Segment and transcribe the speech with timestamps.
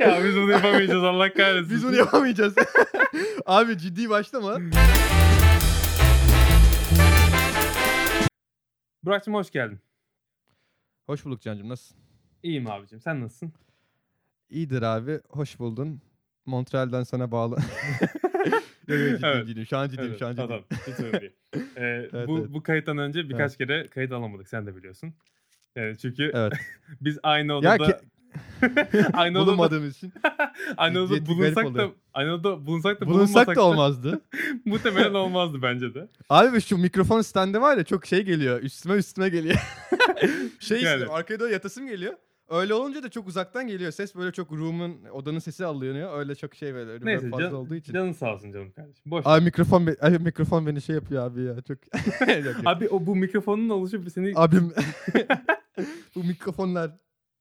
[0.00, 1.70] ya biz bunu yapamayacağız Allah kahretsin.
[1.70, 2.54] Biz bunu yapamayacağız.
[3.46, 4.58] Abi ciddi başlama.
[9.02, 9.80] Burak'cığım hoş geldin.
[11.06, 11.96] Hoş bulduk Can'cığım nasılsın?
[12.42, 13.52] İyiyim abicim sen nasılsın?
[14.50, 15.20] İyidir abi.
[15.28, 16.00] Hoş buldun.
[16.46, 17.56] Montreal'den sana bağlı.
[18.88, 19.46] Yok yok ciddiyim Evet.
[19.46, 19.66] ciddiyim.
[19.66, 20.48] Şu an ciddiyim Evet, şu an ciddiyim.
[20.48, 21.32] Tamam hiç önemli değil.
[21.54, 21.60] Ee,
[22.12, 22.48] Evet, bu, evet.
[22.50, 25.14] bu kayıttan önce birkaç kere kayıt alamadık sen de biliyorsun.
[25.76, 26.52] Yani çünkü Evet.
[27.00, 28.00] biz aynı Ya odada ke-
[29.12, 30.12] aynı odada bulunmadığımız için.
[30.76, 31.90] garip bulunsak da
[32.34, 34.20] odada bulunsak da Bulunsak da olmazdı.
[34.64, 36.08] muhtemelen olmazdı bence de.
[36.28, 38.62] Abi şu mikrofon standi var ya çok şey geliyor.
[38.62, 39.56] Üstüme üstüme geliyor.
[40.60, 40.92] şey Yani.
[40.92, 41.14] istiyorum.
[41.14, 42.12] Arkaya doğru yatasım geliyor.
[42.48, 43.92] Öyle olunca da çok uzaktan geliyor.
[43.92, 46.18] Ses böyle çok room'un, odanın sesi alınıyor.
[46.18, 47.92] Öyle çok şey böyle Neyse fazla can, olduğu için.
[47.92, 49.02] canın sağ olsun canım kardeşim.
[49.06, 49.22] Boş.
[49.26, 51.54] Abi mikrofon, be- ay, mikrofon beni şey yapıyor abi ya.
[51.62, 51.78] Çok.
[52.64, 54.72] Abi o bu mikrofonun oluşu seni Abim.
[56.14, 56.90] Bu mikrofonlar.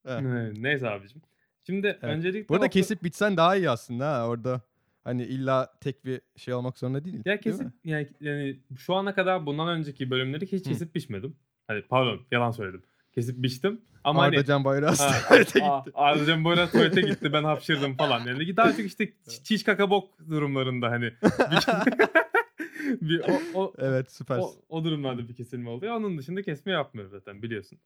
[0.05, 1.21] Evet, Neyse abicim.
[1.65, 4.61] Şimdi öncelikle Burada hafta- kesip bitsen daha iyi aslında ha orada.
[5.03, 7.15] Hani illa tek bir şey olmak zorunda değil.
[7.17, 7.71] ya değil kesip mi?
[7.83, 10.69] yani, yani şu ana kadar bundan önceki bölümleri hiç Hı.
[10.69, 11.35] kesip biçmedim.
[11.67, 12.83] Hani pardon yalan söyledim.
[13.15, 13.81] Kesip biçtim.
[14.03, 15.91] Ama Arda hani Can Bayrağı Ha, tuvalete gitti.
[15.93, 18.19] Arıcan Bora tuvalete gitti ben hapşırdım falan.
[18.27, 21.05] Yani daha çok işte çi- çiş kaka bok durumlarında hani.
[23.01, 24.37] bir, o, o, Evet süper.
[24.37, 25.95] o, o durumlarda bir kesilme oluyor.
[25.95, 27.79] Onun dışında kesme yapmıyoruz zaten biliyorsun.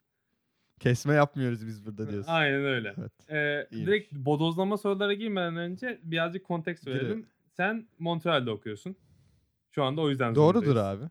[0.79, 2.31] Kesme yapmıyoruz biz burada diyorsun.
[2.31, 2.93] Aynen öyle.
[2.97, 3.11] Evet.
[3.29, 3.87] Ee, iyiymiş.
[3.87, 6.99] direkt bodozlama sorulara girmeden önce birazcık konteks Girelim.
[7.01, 7.27] verelim.
[7.51, 8.95] Sen Montreal'de okuyorsun.
[9.71, 11.03] Şu anda o yüzden Doğrudur abi.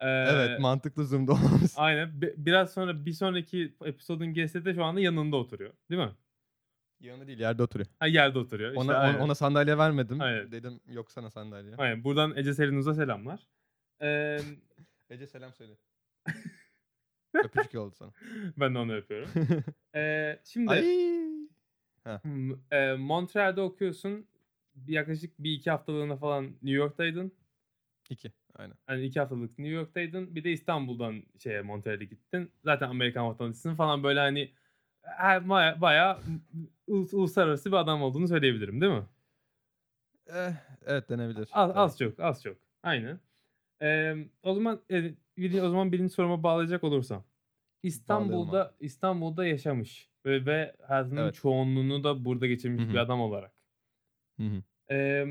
[0.00, 1.74] Ee, evet mantıklı zoom'da olmamız.
[1.76, 2.20] Aynen.
[2.20, 5.72] Bi- Biraz sonra bir sonraki episodun guest'i de şu anda yanında oturuyor.
[5.90, 6.10] Değil mi?
[7.00, 7.88] Yanı değil yerde oturuyor.
[7.98, 8.70] Ha yerde oturuyor.
[8.70, 9.18] İşte Ona, aynen.
[9.18, 10.20] ona sandalye vermedim.
[10.20, 10.52] Aynen.
[10.52, 11.74] Dedim yok sana sandalye.
[11.78, 12.04] Aynen.
[12.04, 13.40] Buradan Ece Selinuz'a selamlar.
[14.02, 14.38] Ee,
[15.10, 15.72] Ece selam söyle.
[17.34, 18.12] Öpücük oldu sana.
[18.56, 19.30] ben de onu öpüyorum.
[19.94, 20.72] Ee, şimdi
[22.70, 24.26] e, Montreal'de okuyorsun.
[24.86, 27.32] Yaklaşık bir iki haftalığına falan New York'taydın.
[28.10, 28.32] İki.
[28.54, 28.74] Aynen.
[28.86, 30.34] Hani iki haftalık New York'taydın.
[30.34, 32.52] Bir de İstanbul'dan şeye Montreal'e gittin.
[32.64, 34.52] Zaten Amerikan vatandaşısın falan böyle hani
[35.48, 36.18] baya, bayağı
[36.86, 39.06] ulus- uluslararası bir adam olduğunu söyleyebilirim değil mi?
[40.26, 40.52] Eh,
[40.86, 41.48] evet denebilir.
[41.52, 42.56] Az, az çok, az çok.
[42.82, 43.20] Aynen.
[43.82, 47.24] Ee, o zaman e, o zaman birinci soruma bağlayacak olursam.
[47.82, 51.34] İstanbul'da İstanbul'da yaşamış ve, ve hayatının Evet.
[51.34, 52.92] çoğunluğunu da burada geçirmiş Hı hı.
[52.92, 53.52] bir adam olarak.
[54.38, 54.62] Hı.
[54.90, 55.26] Ee,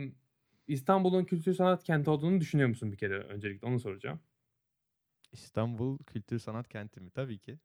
[0.67, 4.19] İstanbul'un kültür sanat kenti olduğunu düşünüyor musun bir kere öncelikle onu soracağım.
[5.31, 7.09] İstanbul Kültür Sanat Kenti mi?
[7.11, 7.59] Tabii ki.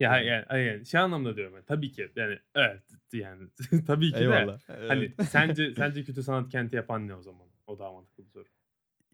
[0.00, 1.64] Ya yani, yani, yani şey anlamda diyorum ben.
[1.64, 2.82] Tabii ki yani evet
[3.12, 3.48] yani
[3.86, 4.22] tabii ki de.
[4.22, 4.58] Eyvallah.
[4.88, 5.20] Hani Evet.
[5.22, 7.46] sence sence kültür sanat kenti yapan ne o zaman?
[7.66, 8.48] O daha mantıklı bir soru.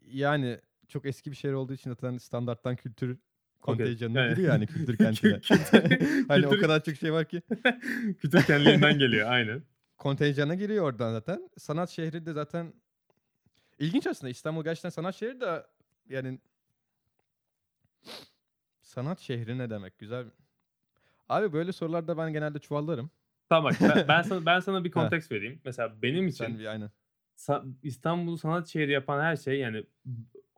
[0.01, 0.59] yani
[0.93, 3.17] çok eski bir şehir olduğu için zaten standarttan kültür
[3.61, 5.39] kontenjanına Yani- giriyor yani kültür kentine.
[5.39, 7.41] Kültür- hani o kadar çok şey var ki.
[8.21, 9.63] kültür kendiliğinden geliyor aynen.
[9.97, 11.49] kontenjana giriyor oradan zaten.
[11.57, 12.73] Sanat şehri de zaten
[13.79, 14.29] ilginç aslında.
[14.31, 15.65] İstanbul gerçekten sanat şehri de
[16.09, 16.39] yani
[18.81, 19.99] sanat şehri ne demek?
[19.99, 20.25] Güzel.
[21.29, 23.11] Abi böyle sorularda ben genelde çuvallarım.
[23.49, 25.61] Tamam bak ben, ben sana ben sana bir konteks vereyim.
[25.65, 26.89] Mesela benim için Sen bir aynen.
[27.37, 29.83] sa- İstanbul sanat şehri yapan her şey yani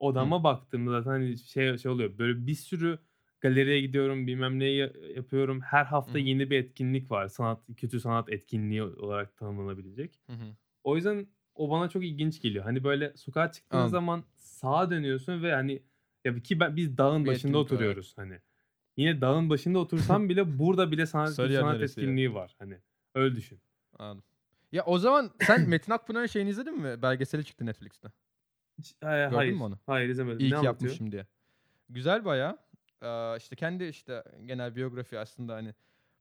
[0.05, 2.17] odama baktığımda zaten hani şey şey oluyor.
[2.17, 2.99] Böyle bir sürü
[3.41, 5.61] galeriye gidiyorum, bilmem ya- yapıyorum.
[5.61, 6.27] Her hafta Hı hı.
[6.27, 7.27] yeni bir etkinlik var.
[7.27, 10.19] Sanat, kötü sanat etkinliği olarak tanımlanabilecek.
[10.27, 10.55] Hı hı.
[10.83, 12.63] O yüzden o bana çok ilginç geliyor.
[12.63, 13.91] Hani böyle sokağa çıktığın Anladım.
[13.91, 15.83] zaman sağa dönüyorsun ve hani
[16.25, 18.39] ya ki ben biz dağın Bir başında oturuyoruz hani.
[18.97, 22.77] Yine dağın başında otursam bile burada bile sanat, Sarıyer sanat etkinliği var hani.
[23.15, 23.59] Öyle düşün.
[23.99, 24.23] Anladım.
[24.71, 27.01] Ya o zaman sen Metin Akpınar'ın şeyini izledin mi?
[27.01, 28.07] Belgeseli çıktı Netflix'te.
[29.01, 29.53] Hayır, Gördün hayır.
[29.53, 29.79] mü onu?
[29.85, 30.39] Hayır izlemedim.
[30.39, 30.91] İyi ne ki anlatıyor?
[30.91, 31.25] yapmışım diye.
[31.89, 32.57] Güzel bayağı.
[33.01, 35.73] Ee, işte kendi işte genel biyografi aslında hani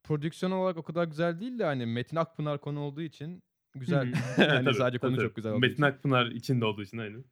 [0.05, 3.43] prodüksiyon olarak o kadar güzel değil de hani Metin Akpınar konu olduğu için
[3.75, 4.13] güzel.
[4.39, 5.27] Yani Tabii, sadece tabii, konu tabii.
[5.27, 5.83] çok güzel olduğu Metin için.
[5.83, 7.25] Akpınar içinde olduğu için aynen.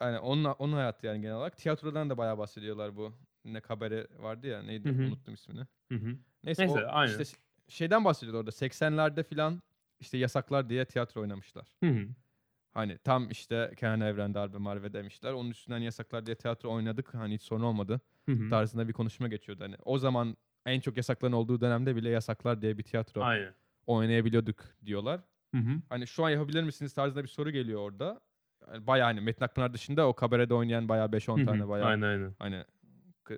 [0.00, 1.56] Aynen onun, onun hayatı yani genel olarak.
[1.56, 3.12] Tiyatrodan da bayağı bahsediyorlar bu.
[3.44, 5.02] Ne kabare vardı ya neydi Hı hı.
[5.02, 5.60] unuttum ismini.
[5.88, 6.16] Hı hı.
[6.44, 7.18] Neyse, Neyse, o aynen.
[7.18, 7.38] işte
[7.68, 9.62] şeyden bahsediyorlar orada 80'lerde filan
[10.00, 11.66] işte yasaklar diye tiyatro oynamışlar.
[11.84, 12.08] Hı hı.
[12.74, 15.32] Hani tam işte Kenan Evren darbe marve demişler.
[15.32, 17.14] Onun üstünden yasaklar diye tiyatro oynadık.
[17.14, 18.00] Hani hiç sorun olmadı.
[18.26, 18.50] Hı hı.
[18.50, 19.64] tarzında bir konuşma geçiyordu.
[19.64, 20.36] Hani o zaman
[20.66, 23.54] en çok yasakların olduğu dönemde bile yasaklar diye bir tiyatro Aynen.
[23.86, 25.20] oynayabiliyorduk diyorlar.
[25.54, 25.80] Hı hı.
[25.88, 28.20] Hani şu an yapabilir misiniz tarzında bir soru geliyor orada.
[28.68, 31.44] Yani bayağı hani Metin Akpınar dışında o kabarede oynayan bayağı 5-10 Hı hı.
[31.44, 32.34] tane bayağı Aynen aynen.
[32.38, 32.64] hani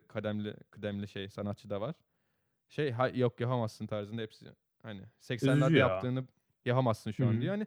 [0.08, 1.94] kademli kıdemli şey sanatçı da var.
[2.68, 4.46] Şey ha, yok yapamazsın tarzında hepsi
[4.82, 5.88] hani 80'lerde Üzücü ya.
[5.88, 6.24] yaptığını
[6.64, 7.40] yapamazsın şu an hı.
[7.40, 7.52] diyor.
[7.54, 7.66] Hani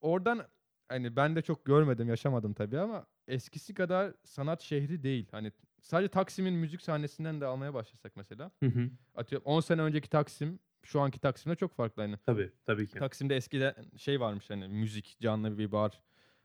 [0.00, 0.46] oradan
[0.88, 5.28] hani ben de çok görmedim, yaşamadım tabii ama eskisi kadar sanat şehri değil.
[5.30, 5.52] Hani
[5.82, 8.50] sadece Taksim'in müzik sahnesinden de almaya başlasak mesela.
[8.62, 8.90] Hı hı.
[9.14, 12.16] Atıyorum 10 sene önceki Taksim şu anki Taksim'de çok farklı hani.
[12.26, 12.98] Tabii tabii ki.
[12.98, 16.00] Taksim'de eskiden şey varmış hani müzik canlı bir bar.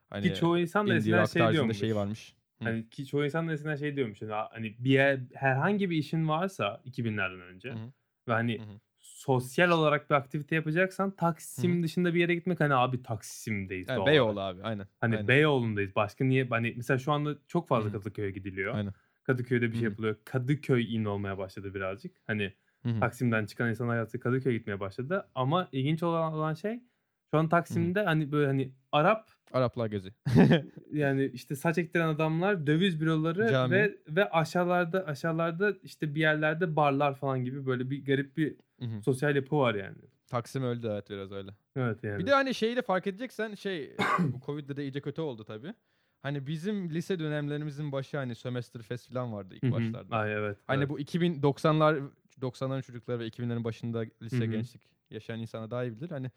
[0.09, 1.77] Hani Ki çoğu insan da eskiden şey diyormuş.
[1.77, 2.35] şey varmış.
[2.59, 2.65] Hı.
[2.65, 4.21] Hani ki çoğu insan da eskiden şey diyormuş.
[4.21, 7.93] Hani, hani bir yer, herhangi bir işin varsa 2000'lerden önce Hı hı.
[8.27, 8.79] ve hani Hı hı.
[9.19, 14.05] Sosyal olarak bir aktivite yapacaksan Taksim Hı dışında bir yere gitmek hani abi Taksim'deyiz Yani
[14.05, 14.87] Beyoğlu abi aynen.
[15.01, 15.27] Hani aynen.
[15.27, 15.95] Beyoğlu'ndayız.
[15.95, 16.47] Başka niye?
[16.49, 17.93] Hani mesela şu anda çok fazla Hı.
[17.93, 18.75] Kadıköy'e gidiliyor.
[18.75, 18.93] Aynen.
[19.23, 19.89] Kadıköy'de bir şey Hı hı.
[19.89, 20.15] yapılıyor.
[20.25, 22.15] Kadıköy in olmaya başladı birazcık.
[22.27, 22.99] Hani Hı.
[22.99, 25.27] Taksim'den çıkan insan hayatı Kadıköy'e gitmeye başladı.
[25.35, 26.79] Ama ilginç olan, olan şey
[27.31, 30.13] şu an Taksim'de hani böyle hani Arap Araplar gezi.
[30.93, 33.75] yani işte saç ektiren adamlar, döviz büroları Cami.
[33.75, 38.85] ve ve aşağılarda aşağılarda işte bir yerlerde barlar falan gibi böyle bir garip bir Hı
[38.85, 39.01] hı.
[39.01, 39.97] sosyal yapı var yani.
[40.27, 41.51] Taksim öldü evet biraz öyle.
[41.75, 42.19] Evet yani.
[42.19, 45.73] Bir de hani şeyi de fark edeceksen şey bu Covid'de de iyice kötü oldu tabii.
[46.21, 49.71] Hani bizim lise dönemlerimizin başı hani sömestr fest falan vardı ilk Hı hı.
[49.71, 50.15] başlarda.
[50.15, 50.57] Ay evet.
[50.67, 50.89] Hani evet.
[50.89, 52.09] bu 2090'lar
[52.41, 54.45] 90'ların çocukları ve 2000'lerin başında lise Hı hı.
[54.45, 56.09] gençlik yaşayan insana daha iyi bilir.
[56.09, 56.31] Hani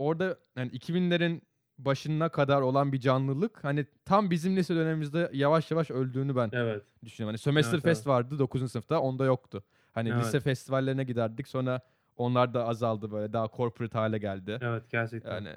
[0.00, 1.40] orada hani 2000'lerin
[1.78, 6.82] başına kadar olan bir canlılık hani tam bizim lise dönemimizde yavaş yavaş öldüğünü ben Evet.
[7.04, 7.30] düşünüyorum.
[7.32, 8.06] Hani sömestr Evet, fest evet.
[8.06, 8.72] vardı 9.
[8.72, 9.64] sınıfta onda yoktu.
[9.92, 10.24] Hani Evet.
[10.24, 11.80] lise festivallerine giderdik sonra
[12.16, 14.58] onlar da azaldı böyle daha corporate hale geldi.
[14.62, 15.34] Evet gerçekten.
[15.34, 15.52] Yani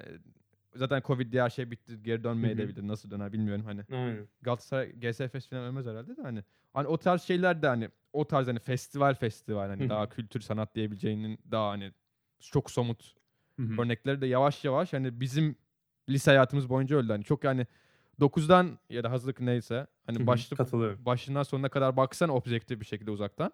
[0.74, 2.02] zaten Covid diye her şey bitti.
[2.02, 2.68] Geri dönmeye Hı de hı.
[2.68, 2.88] bilir.
[2.88, 3.84] Nasıl döner bilmiyorum hani.
[3.92, 4.28] Aynen.
[4.42, 6.44] Galatasaray GSFS falan ölmez herhalde de hani.
[6.74, 10.74] Hani o tarz şeyler de hani o tarz hani festival festival hani daha kültür sanat
[10.74, 11.92] diyebileceğinin daha hani
[12.40, 13.14] çok somut
[13.58, 13.82] Hı hı.
[13.82, 15.56] örnekleri de yavaş yavaş hani bizim
[16.08, 17.12] lise hayatımız boyunca öldü.
[17.12, 17.66] Hani çok yani
[18.20, 20.26] 9'dan ya da hazırlık neyse hani hı.
[20.26, 21.04] başlı Katılıyorum.
[21.06, 23.52] başından sonuna kadar baksan objektif bir şekilde uzaktan.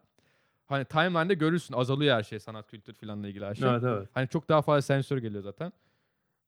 [0.67, 3.69] Hani timeline'de görürsün azalıyor her şey sanat kültür filanla ilgili her şey.
[3.69, 4.08] Evet evet.
[4.14, 5.73] Hani çok daha fazla sensör geliyor zaten.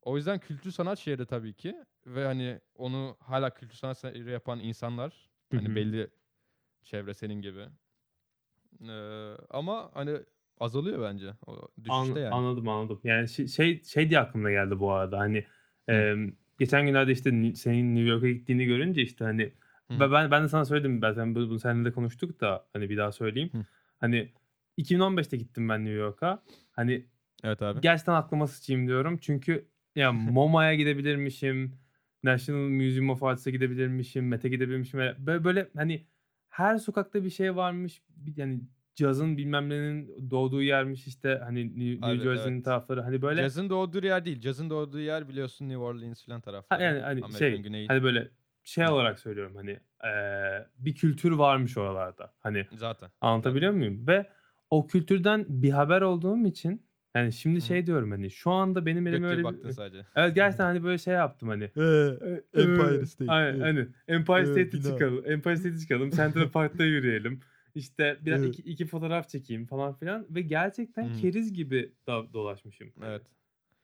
[0.02, 1.76] O yüzden kültür sanat şehri tabii ki
[2.06, 5.74] ve hani onu hala kültür sanat şehri yapan insanlar hani hı.
[5.74, 6.10] belli
[6.82, 7.68] çevre senin gibi.
[8.88, 10.18] Ee, ama hani
[10.62, 11.26] azalıyor bence.
[11.46, 12.28] O düşüşte An- yani.
[12.28, 13.00] Anladım anladım.
[13.04, 15.18] Yani şey, şey diye aklıma geldi bu arada.
[15.18, 15.44] Hani
[15.90, 16.14] e,
[16.58, 19.52] geçen günlerde işte Ni- senin New York'a gittiğini görünce işte hani
[19.90, 20.00] Hı.
[20.00, 23.50] ben ben- de sana söyledim zaten bunu, seninle de konuştuk da hani bir daha söyleyeyim.
[23.52, 23.64] Hı.
[24.00, 24.32] Hani
[24.78, 26.42] 2015'te gittim ben New York'a.
[26.72, 27.06] Hani
[27.44, 27.80] Evet abi.
[27.80, 29.18] gerçekten aklıma sıçayım diyorum.
[29.20, 31.82] Çünkü ya MoMA'ya gidebilirmişim.
[32.24, 34.28] National Museum of Arts'a gidebilirmişim.
[34.28, 35.00] Met'e gidebilirmişim.
[35.00, 36.06] Böyle, böyle hani
[36.48, 38.02] her sokakta bir şey varmış.
[38.36, 38.60] Yani
[38.94, 42.64] cazın bilmem nenin doğduğu yermiş işte hani New, New Evet, Jersey'nin evet.
[42.64, 44.40] tarafları hani böyle Cazın doğduğu yer değil.
[44.40, 46.82] Cazın doğduğu yer biliyorsun New Orleans filan Ha, tarafları.
[46.82, 47.88] yani hani Amerika'nın şey güneyi.
[47.88, 48.28] hani böyle
[48.64, 52.32] şey olarak söylüyorum hani eee, bir kültür varmış oralarda.
[52.40, 53.10] Hani Zaten.
[53.20, 54.06] anlatabiliyor muyum?
[54.06, 54.26] Ve
[54.70, 56.86] o kültürden bir haber olduğum için
[57.16, 57.60] yani şimdi Hı.
[57.60, 59.74] şey diyorum hani şu anda benim Gök elim gibi öyle baktın bir...
[59.74, 60.06] sadece.
[60.16, 61.64] Evet gerçekten hani böyle şey yaptım hani.
[62.54, 63.32] Empire State.
[63.32, 63.88] Aynen, aynen.
[64.08, 64.82] Empire bina.
[64.82, 65.22] çıkalım.
[65.26, 66.10] Empire State'e çıkalım.
[66.10, 67.40] Central Park'ta yürüyelim.
[67.74, 68.58] İşte bir Evet.
[68.58, 71.12] iki, iki fotoğraf çekeyim falan filan ve gerçekten Hı.
[71.12, 72.92] keriz gibi da, dolaşmışım.
[73.02, 73.22] Evet.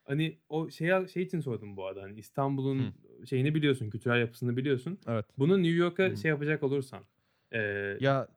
[0.05, 2.03] Hani o şey şey için sordum bu arada.
[2.03, 2.95] Hani İstanbul'un
[3.27, 4.99] şeyini biliyorsun, kültürel yapısını biliyorsun.
[5.09, 5.27] Evet.
[5.39, 6.17] Bunu New York'a Hı.
[6.17, 7.05] şey yapacak olursan,
[7.53, 8.29] eee Ya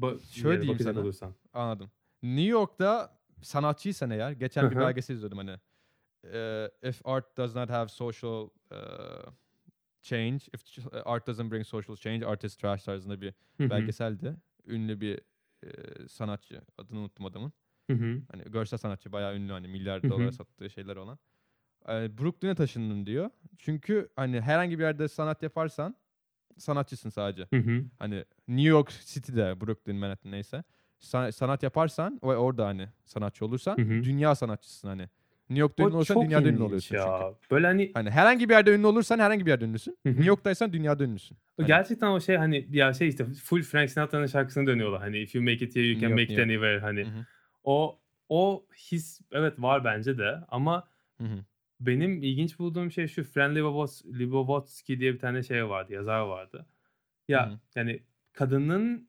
[0.00, 1.00] ba- şöyle yani diyeyim sana.
[1.00, 1.34] olursan.
[1.52, 1.90] Anladım.
[2.22, 5.56] New York'ta sanatçıysan eğer geçen bir belgesel izliyordum hani.
[6.24, 8.78] Eee, if art does not have social eee,
[10.02, 14.36] change, if art doesn't bring social change, art is trash tarzında bir belgeseldi.
[14.66, 15.20] Ünlü bir
[15.64, 17.52] eee, sanatçı, adını unuttum adamın.
[17.90, 20.10] hı hı, Hani görsel sanatçı bayağı ünlü hani milyar Hı hı.
[20.10, 21.18] dolara sattığı şeyler olan.
[21.88, 23.30] Eee, Brooklyn'e taşındım diyor.
[23.58, 25.96] Çünkü hani herhangi bir yerde sanat yaparsan
[26.58, 27.48] sanatçısın sadece.
[27.52, 27.84] hı hı.
[27.98, 30.64] Hani New York City'de, Brooklyn, Manhattan neyse.
[31.00, 34.02] sa- sanat yaparsan ve orada hani sanatçı olursan Hı hı.
[34.02, 35.08] dünya sanatçısın hani.
[35.50, 37.18] New York'ta ünlü olursan çok dünyada ünlü ilginç oluyorsun ya.
[37.20, 37.50] çünkü.
[37.50, 39.98] Böyle hani Hani herhangi bir yerde ünlü olursan herhangi bir yerde ünlüsün.
[40.02, 40.12] Hı hı.
[40.12, 41.36] New York'taysan dünyada ünlüsün.
[41.56, 45.00] Hani- gerçekten o şey hani ya şey işte full Frank Sinatra'nın şarkısını dönüyorlar.
[45.00, 47.04] Hani if you make it here you New can York, make it New anywhere hani.
[47.04, 47.26] Hı hı.
[47.64, 50.88] O o his evet var bence de ama
[51.18, 51.44] Hı hı.
[51.80, 56.66] benim ilginç bulduğum şey şu Fran Lebowski, Lebowski diye bir tane şey vardı, yazar vardı.
[57.28, 57.58] Ya Hı hı.
[57.74, 58.02] yani
[58.32, 59.08] kadının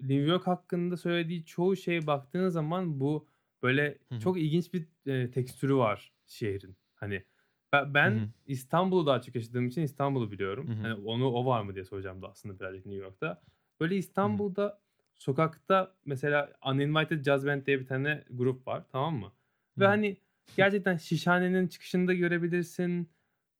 [0.00, 3.26] New York hakkında söylediği çoğu şeye baktığın zaman bu
[3.62, 4.18] böyle Hı hı.
[4.18, 6.76] çok ilginç bir e, tekstürü var şehrin.
[6.94, 7.24] Hani
[7.72, 8.28] ben, ben Hı hı.
[8.46, 10.70] İstanbul'u daha çok yaşadığım için İstanbul'u biliyorum.
[10.82, 13.42] Hani onu o var mı diye soracağım da aslında birazcık New York'ta.
[13.80, 14.80] Böyle İstanbul'da
[15.14, 19.32] sokakta mesela Uninvited Jazz Band diye bir tane grup var tamam mı?
[19.78, 19.88] Ve Hı hı.
[19.88, 20.16] hani
[20.56, 23.10] gerçekten Şişhane'nin çıkışında görebilirsin.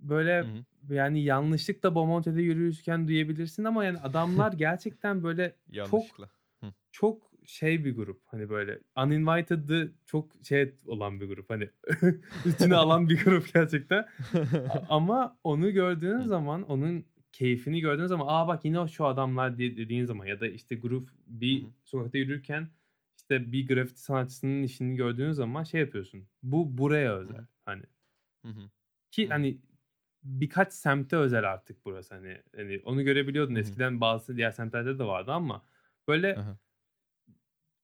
[0.00, 0.64] Böyle Hı hı.
[0.94, 6.30] yani yanlışlıkla Bomonti'de yürürken duyabilirsin ama yani adamlar gerçekten böyle Yanlışlıkla.
[6.92, 8.22] çok şey bir grup.
[8.26, 11.50] Hani böyle uninvited'ı çok şey olan bir grup.
[11.50, 11.70] Hani
[12.46, 14.08] içine alan bir grup gerçekten.
[14.88, 20.26] Ama onu gördüğün zaman onun keyfini gördüğün zaman aa bak yine şu adamlar dediğin zaman
[20.26, 22.68] ya da işte grup bir sokakta yürürken
[23.16, 26.26] işte bir grafiti sanatçısının işini gördüğün zaman şey yapıyorsun.
[26.42, 27.46] Bu buraya özel.
[27.64, 27.82] Hani
[29.10, 29.58] ki hani
[30.22, 32.42] birkaç semte özel artık burası hani.
[32.56, 33.54] Hani onu görebiliyordun.
[33.54, 35.62] Eskiden bazı diğer semtlerde de vardı ama
[36.08, 36.58] böyle Aha.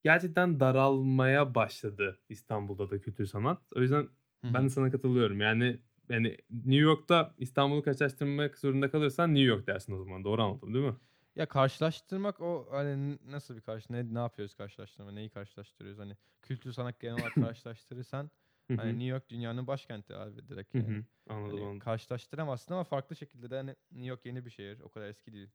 [0.04, 3.62] Gerçekten daralmaya başladı İstanbul'da da kültür sanat.
[3.76, 4.08] O yüzden
[4.44, 5.40] Hı ben de sana katılıyorum.
[5.40, 10.24] Yani yani New York'ta İstanbul'u karşılaştırmak zorunda kalırsan New York dersin o zaman.
[10.24, 10.96] Doğru anladım değil mi?
[11.36, 16.72] Ya karşılaştırmak o hani nasıl bir karşı ne ne yapıyoruz karşılaştırma neyi karşılaştırıyoruz hani kültür
[16.72, 18.30] sanat genel olarak karşılaştırırsan
[18.76, 18.90] hani.
[18.98, 21.00] New York dünyanın başkenti abi direkt yani.
[21.26, 21.78] Anladım Hani anladım.
[21.78, 25.50] karşılaştıramazsın ama farklı şekilde de hani New York yeni bir şehir o kadar eski değil.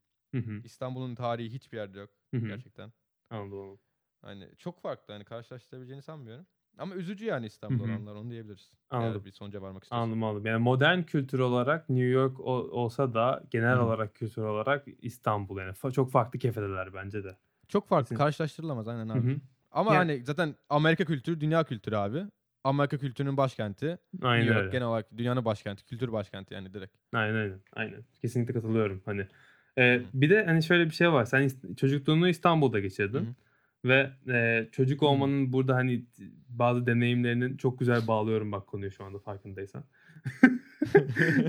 [0.64, 2.12] İstanbul'un tarihi hiçbir yerde yok
[2.48, 2.94] gerçekten.
[3.30, 3.80] Anladım anladım.
[4.26, 6.46] Hani çok farklı hani karşılaştırabileceğini sanmıyorum.
[6.78, 8.72] Ama üzücü yani İstanbul olanlar onu diyebiliriz.
[8.90, 9.14] Anladım.
[9.16, 10.04] Eğer bir sonuca varmak istiyorsan.
[10.04, 10.46] Anladım anladım.
[10.46, 15.58] Yani modern kültür olarak New York o- olsa da genel Hı olarak kültür olarak İstanbul
[15.60, 17.38] yani Fa- çok farklı kefedeler bence de.
[17.68, 18.16] Çok farklı Kesin.
[18.16, 19.34] karşılaştırılamaz aynen abi.
[19.34, 19.40] hı.
[19.72, 22.24] Ama Yani- hani zaten Amerika kültürü dünya kültürü abi.
[22.64, 23.98] Amerika kültürünün başkenti.
[24.22, 24.72] Aynen New York öyle.
[24.72, 26.96] genel olarak dünyanın başkenti, kültür başkenti yani direkt.
[27.14, 27.60] Aynen aynen.
[27.74, 28.04] Aynen.
[28.22, 29.28] Kesinlikle katılıyorum hani.
[29.78, 31.26] Ee, bir de hani şöyle bir şey var.
[31.26, 33.20] Sen çocukluğunu İstanbul'da geçirdin.
[33.26, 33.34] hı.
[33.86, 36.06] Ve e, çocuk olmanın burada hani
[36.50, 39.84] bazı deneyimlerinin çok güzel bağlıyorum bak konuyu şu anda farkındaysan.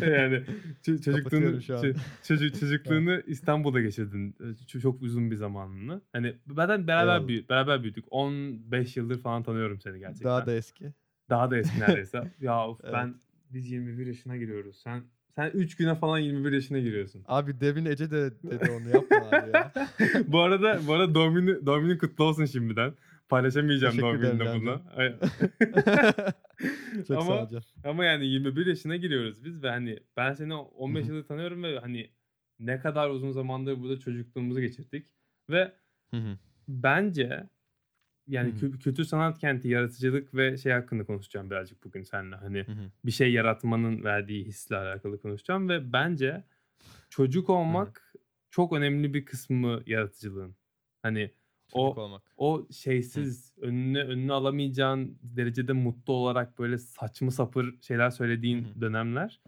[0.01, 0.43] yani
[0.83, 4.37] ço- çocukluğunu ço- çocuk çocukluğunu İstanbul'da geçirdin.
[4.41, 6.03] e, Ç- çok uzun bir zamanını.
[6.13, 8.05] Hani zaten beraber büyü, beraber büyüdük.
[8.11, 10.31] 15 yıldır falan tanıyorum seni gerçekten.
[10.31, 10.93] Daha da eski.
[11.31, 12.33] Daha da eski neredeyse.
[12.41, 12.95] ya of, Evet.
[12.95, 13.15] ben
[13.51, 14.77] biz 21 yaşına giriyoruz.
[14.77, 15.03] Sen
[15.37, 17.23] sen 3 güne falan 21 yaşına giriyorsun.
[17.27, 19.73] Abi Devin Ece de dedi onu yapma abi ya.
[20.27, 22.95] bu arada bu arada doğum günü, doğum kutlu olsun şimdiden.
[23.29, 24.83] Paylaşamayacağım Teşekkür doğum gününde bunu.
[26.97, 27.63] Çok sağ Ama- Can.
[27.85, 31.13] Ama yani 21 yaşına giriyoruz biz ve hani ben seni 15 Hı hı.
[31.15, 32.11] yıldır tanıyorum ve hani
[32.59, 35.07] ne kadar uzun zamandır burada çocukluğumuzu geçirdik.
[35.51, 35.73] Ve
[36.69, 37.49] bence
[38.27, 38.59] yani Hı hı.
[38.67, 42.37] kü- kültür sanat kenti, yaratıcılık ve şey hakkında konuşacağım birazcık bugün seninle.
[42.37, 42.91] Hani Hı hı.
[43.05, 46.45] bir şey yaratmanın verdiği hisle alakalı konuşacağım ve bence
[47.11, 48.15] çocuk olmak
[48.51, 50.57] çok önemli bir kısmı yaratıcılığın.
[51.03, 51.35] Hani
[51.69, 52.23] Çocuk O- olmak.
[52.37, 58.81] o şeysiz önüne önüne alamayacağın derecede mutlu olarak böyle saçma sapır şeyler söylediğin Hı hı.
[58.81, 59.41] dönemler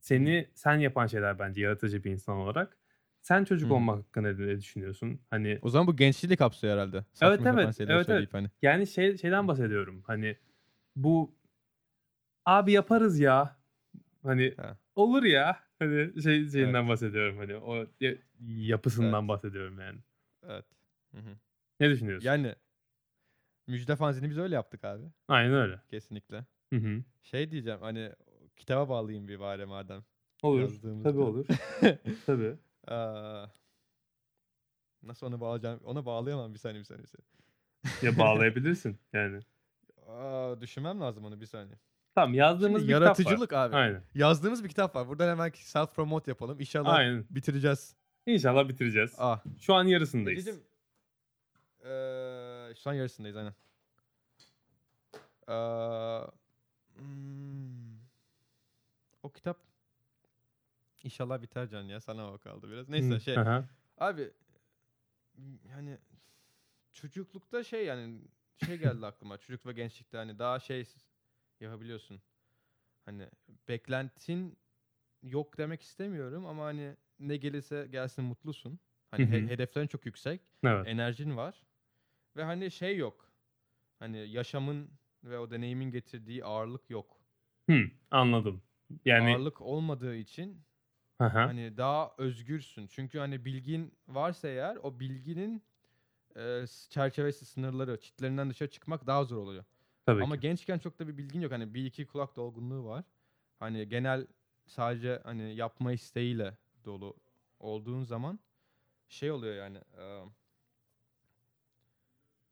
[0.00, 2.78] seni sen yapan şeyler bence yaratıcı bir insan olarak.
[3.22, 3.74] Sen çocuk hı.
[3.74, 5.20] olmak hakkında ne düşünüyorsun?
[5.30, 7.04] Hani O zaman bu gençliği de kapsıyor herhalde.
[7.12, 8.48] Saçma Evet, evet, evet, söyleyip hani.
[8.62, 10.02] yani şey şeyden bahsediyorum.
[10.06, 10.36] Hani
[10.96, 11.34] bu
[12.46, 13.56] abi yaparız ya.
[14.22, 14.76] Hani Ha.
[14.96, 15.60] olur ya.
[15.78, 19.28] Hani şey şeyinden bahsediyorum hani o ya- yapısından Evet.
[19.28, 19.98] bahsediyorum yani.
[20.46, 20.64] Evet.
[21.14, 21.30] Hı hı.
[21.80, 22.26] Ne düşünüyorsun?
[22.28, 22.54] Yani
[23.66, 25.04] Müjde fanzini biz öyle yaptık abi.
[25.28, 25.80] Aynen öyle.
[25.90, 26.44] Kesinlikle.
[26.72, 27.02] Hı hı.
[27.22, 28.12] Şey diyeceğim hani
[28.56, 30.04] kitaba bağlayayım bir bari madem.
[30.42, 30.80] Olur.
[31.02, 31.46] Tabii olur.
[32.26, 32.56] Tabii.
[32.90, 33.46] Aa,
[35.02, 35.80] nasıl onu bağlayacağım?
[35.84, 37.04] Ona bağlayamam bir saniye bir saniye.
[37.04, 37.30] Bir saniye.
[38.12, 39.40] Ya bağlayabilirsin yani.
[40.08, 41.76] Aa, düşünmem lazım onu bir saniye.
[42.14, 43.06] Tamam yazdığımız Şimdi bir kitap var.
[43.06, 43.76] yaratıcılık abi.
[43.76, 44.02] Aynen.
[44.14, 45.08] Yazdığımız bir kitap var.
[45.08, 46.60] Buradan hemen self promote yapalım.
[46.60, 47.24] İnşallah Aynen.
[47.30, 47.96] bitireceğiz.
[48.26, 49.14] İnşallah bitireceğiz.
[49.18, 49.40] Ah.
[49.60, 50.48] Şu an yarısındayız.
[50.48, 50.66] Ececiğim,
[51.84, 53.54] eee, şu an yarısındayız aynen.
[55.48, 56.26] Eee,
[56.96, 57.98] hmm,
[59.22, 59.56] o kitap
[61.04, 62.00] inşallah biter Can ya.
[62.00, 62.88] Sana o kaldı biraz.
[62.88, 63.38] Neyse Hı, şey.
[63.38, 63.68] aha.
[63.98, 64.30] Abi
[65.68, 65.98] yani
[66.92, 68.20] çocuklukta şey yani
[68.56, 69.38] şey geldi aklıma.
[69.38, 70.84] Çocuk ve gençlikte hani daha şey
[71.60, 72.22] yapabiliyorsun.
[73.04, 73.28] Hani
[73.68, 74.58] beklentin
[75.22, 78.80] yok demek istemiyorum ama hani ne gelirse gelsin mutlusun.
[79.10, 80.86] Hani he- hedeflerin çok yüksek, Evet.
[80.88, 81.62] enerjin var
[82.36, 83.32] ve hani şey yok.
[83.98, 84.90] Hani yaşamın
[85.24, 87.20] ve o deneyimin getirdiği ağırlık yok.
[87.70, 88.62] Hı, anladım.
[89.04, 90.62] Yani Ağırlık olmadığı için
[91.20, 91.44] aha.
[91.44, 92.86] Hani daha özgürsün.
[92.86, 95.62] Çünkü hani bilgin varsa eğer o bilginin
[96.36, 99.64] e, çerçevesi, sınırları, çitlerinden dışarı çıkmak daha zor oluyor.
[100.06, 100.40] tabii Ama ki.
[100.40, 101.52] gençken çok da bir bilgin yok.
[101.52, 103.04] Hani bir iki kulak dolgunluğu var.
[103.60, 104.26] Hani genel
[104.66, 107.16] sadece hani yapma isteğiyle dolu
[107.60, 108.40] olduğun zaman
[109.08, 110.24] şey oluyor yani e,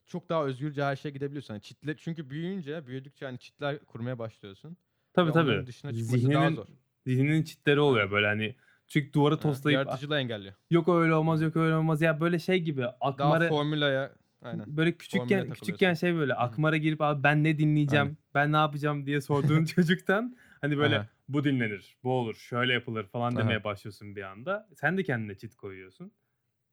[0.06, 1.54] çok daha özgürce her şeye gidebiliyorsun.
[1.54, 4.76] Hani çitle, çünkü büyüyünce, büyüdükçe hani çitler kurmaya başlıyorsun.
[5.12, 5.66] Tabii ve tabii.
[5.66, 6.66] dışına çıkması daha Zihninin, zor.
[7.06, 8.54] Zihninin çitleri oluyor böyle hani
[8.86, 10.54] çünkü duvarı Ha, toslayıp Yaratıcılığı engelliyor.
[10.70, 14.76] yok öyle olmaz yok öyle olmaz ya böyle şey gibi Daha akmara formülaya aynen.
[14.76, 18.16] böyle küçükken küçükken şey böyle akmara girip abi ben ne dinleyeceğim Aynen.
[18.34, 21.06] ben ne yapacağım diye sorduğun çocuktan hani böyle Aha.
[21.28, 23.38] bu dinlenir bu olur şöyle yapılır falan Aha.
[23.40, 26.12] demeye başlıyorsun bir anda sen de kendine çit koyuyorsun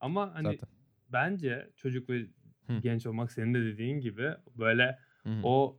[0.00, 0.68] ama hani Zaten.
[1.08, 2.26] bence çocuk ve
[2.66, 2.78] Hı.
[2.80, 5.78] genç olmak senin de dediğin gibi böyle Hı o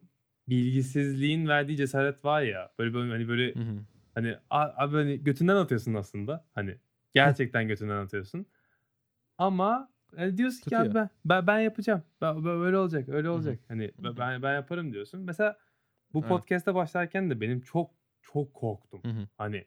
[0.50, 3.80] bilgisizliğin verdiği cesaret var ya böyle böyle hani böyle hı.
[4.18, 6.78] Hani abi hani götünden atıyorsun aslında hani
[7.14, 8.46] gerçekten götünden atıyorsun
[9.38, 10.86] ama Yani diyorsun ki Tutuyor.
[10.86, 12.04] abi ben, ben, ben yapacağım.
[12.22, 13.60] Ben, ben- böyle olacak, öyle olacak.
[13.68, 15.22] Hani ben- ben ben yaparım diyorsun.
[15.22, 15.60] Mesela
[16.14, 16.30] bu Evet.
[16.30, 19.04] podcast'a başlarken de benim çok çok korktum.
[19.04, 19.28] Hı hı.
[19.38, 19.66] Hani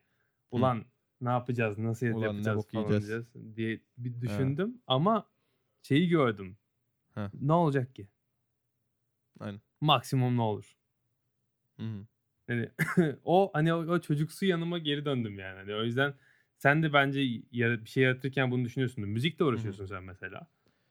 [0.50, 0.85] ulan
[1.21, 5.30] ne yapacağız, nasıl Ulan yapacağız falan diyeceğiz diye bir düşündüm ama
[5.83, 6.59] şeyi gördüm.
[7.14, 7.30] Ha.
[7.40, 8.09] Ne olacak ki?
[9.40, 9.61] Aynen.
[9.80, 10.76] Maksimum ne olur?
[11.76, 12.07] Hı hı.
[12.50, 12.69] Hani
[13.25, 15.57] o hani o, o çocuksu yanıma geri döndüm yani.
[15.57, 16.14] Hani o yüzden
[16.57, 19.09] sen de bence bir şey yaratırken bunu düşünüyorsundur.
[19.09, 20.47] Müzikle uğraşıyorsun sen mesela.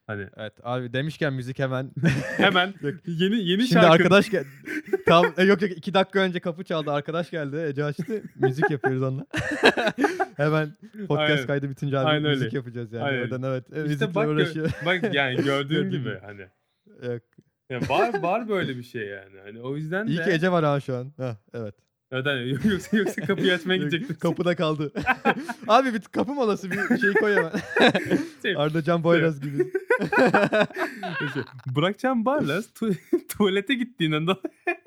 [0.07, 1.91] Hani Evet abi demişken müzik hemen.
[2.37, 2.73] hemen
[3.05, 4.47] yeni yeni Şimdi şarkı arkadaş geldi.
[5.05, 6.91] Tam e, yok yok iki dakika önce kapı çaldı.
[6.91, 7.65] Arkadaş geldi.
[7.69, 8.23] Ece açtı.
[8.35, 9.25] müzik yapıyoruz onunla.
[10.37, 11.47] Hemen podcast Aynen.
[11.47, 12.55] kaydı bitince abi Aynen müzik öyle.
[12.57, 13.03] yapacağız yani.
[13.03, 13.21] Aynen.
[13.21, 13.63] Oradan evet.
[13.63, 14.71] e, İşte müzikle bak, uğraşıyor.
[14.85, 16.19] bak yani gördüğün gibi.
[16.21, 16.47] hani.
[17.11, 17.21] Yok.
[17.69, 19.39] Ya var var böyle bir şey yani.
[19.43, 21.13] Hani o yüzden İyi de ki Ece var ha şu an.
[21.17, 21.75] Heh, evet.
[22.11, 24.17] Hani yoksa yoksa kapıyı açmaya gidecektim.
[24.19, 24.93] Kapıda kaldı.
[25.67, 27.51] abi bir kapı molası bir şey koy hemen.
[28.41, 29.57] Şey, Arda Can Boyraz gibi.
[31.33, 31.43] şey,
[31.75, 34.77] bırakacağım Barlas tu- tuvalete gittiğinden dolayı.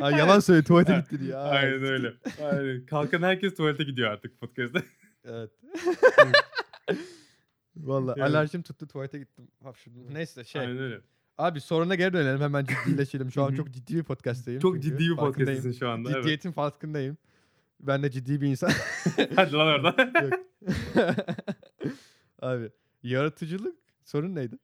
[0.00, 1.36] Ay, yalan söyle tuvalete Ha, gitti diye.
[1.36, 2.12] Ay, Aynen öyle.
[2.42, 2.86] Aynen.
[2.86, 4.82] Kalkan herkes tuvalete gidiyor artık podcast'ta.
[5.24, 5.50] Evet.
[7.76, 8.24] Valla Yani.
[8.30, 9.48] alerjim tuttu tuvalete gittim.
[9.62, 10.14] Hapşurdum.
[10.14, 10.60] Neyse şey.
[10.60, 11.00] Aynen öyle.
[11.38, 13.32] Abi soruna geri dönelim hemen ciddileşelim.
[13.32, 14.60] Şu an çok ciddi bir podcast'tayım.
[14.60, 14.88] Çok çünkü.
[14.88, 16.10] ciddi bir podcast'ısın şu anda.
[16.10, 16.22] Evet.
[16.22, 17.16] Ciddiyetin farkındayım.
[17.80, 18.70] Ben de ciddi bir insan.
[19.36, 20.12] Hadi lan orada.
[20.22, 20.32] Yok.
[22.42, 22.70] Abi
[23.02, 24.58] yaratıcılık sorun neydi?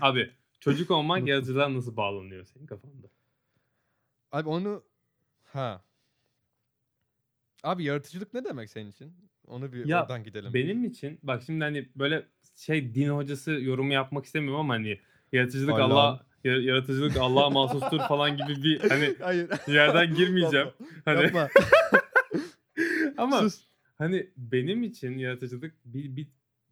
[0.00, 0.30] Abi
[0.60, 3.06] çocuk olmak yaratıcılığa nasıl bağlanıyor senin kafanda?
[4.32, 4.82] Abi onu
[5.44, 5.84] ha.
[7.62, 9.14] Abi yaratıcılık ne demek senin için?
[9.46, 10.54] Onu bir Ya, oradan gidelim.
[10.54, 15.00] Benim için bak şimdi hani böyle şey din hocası yorumu yapmak istemiyorum ama hani
[15.32, 15.78] yaratıcılık.
[15.78, 19.50] Allah ya- yaratıcılık Allah'a mahsustur falan gibi bir hani Hayır.
[19.68, 20.68] yerden girmeyeceğim.
[21.04, 21.48] Hani Yapma.
[23.16, 23.64] ama Sus.
[23.98, 26.26] hani benim için yaratıcılık bir, bir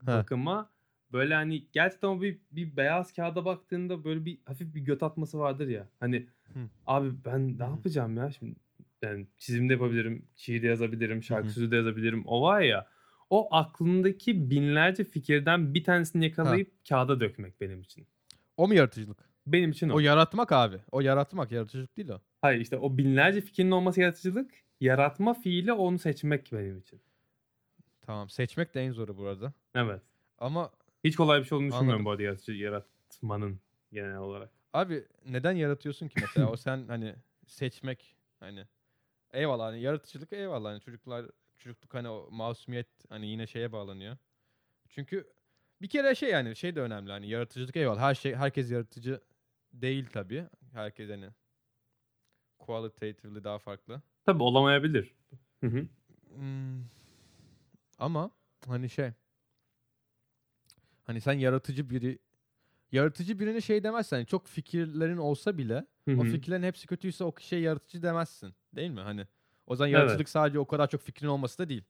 [0.07, 0.19] Ha.
[0.19, 0.71] bakıma
[1.13, 5.39] böyle hani gerçekten o bir, bir beyaz kağıda baktığında böyle bir hafif bir göt atması
[5.39, 5.89] vardır ya.
[6.01, 6.59] Hani Hı.
[6.87, 7.71] abi ben ne Hı hı.
[7.71, 8.55] yapacağım ya şimdi
[9.03, 11.53] yani çizim de yapabilirim, şiir de yazabilirim, şarkı hı.
[11.53, 12.23] sözü de yazabilirim.
[12.27, 12.87] O var ya
[13.31, 18.07] o aklındaki binlerce fikirden bir tanesini yakalayıp kağıda dökmek benim için.
[18.61, 19.19] O mu yaratıcılık?
[19.47, 19.95] Benim için o.
[19.95, 20.77] O yaratmak abi.
[20.93, 22.21] O yaratmak yaratıcılık değil o.
[22.41, 24.51] Hayır işte o binlerce fikrin olması yaratıcılık.
[24.81, 27.01] Yaratma fiili onu seçmek benim için.
[28.03, 28.29] Tamam.
[28.31, 29.53] Seçmek de en zoru bu arada.
[29.75, 30.03] Evet.
[30.39, 30.71] Ama
[31.05, 33.61] Hiç kolay bir şey olduğunu düşünmüyorum bu arada yaratıcı, yaratmanın
[33.93, 34.51] genel olarak.
[34.73, 36.51] abi neden yaratıyorsun ki mesela?
[36.51, 37.15] o sen hani
[37.47, 38.65] seçmek hani
[39.33, 41.27] eyvallah hani yaratıcılık eyvallah hani çocuklar
[41.59, 44.17] çocukluk hani o masumiyet hani yine şeye bağlanıyor.
[44.89, 45.31] Çünkü
[45.83, 48.01] bir kere şey yani şey de önemli hani yaratıcılık eyvallah.
[48.01, 49.21] Her şey herkes yaratıcı
[49.73, 50.47] değil tabii.
[50.73, 51.29] Herkes hani
[52.59, 54.03] qualitatively daha farklı.
[54.25, 55.15] Tabii olamayabilir.
[55.61, 55.87] Hı hı.
[56.35, 56.83] Hmm,
[57.99, 58.31] Ama
[58.67, 59.11] hani şey
[61.05, 62.19] hani sen yaratıcı biri
[62.93, 66.31] yaratıcı birine şey demezsen hani çok fikirlerin olsa bile Hı o hı.
[66.31, 68.55] fikirlerin hepsi kötüyse o kişiye yaratıcı demezsin.
[68.77, 69.01] Değil mi?
[69.01, 69.27] Hani
[69.67, 69.99] o zaman Evet.
[69.99, 71.85] yaratıcılık sadece o kadar çok fikrin olması da değil.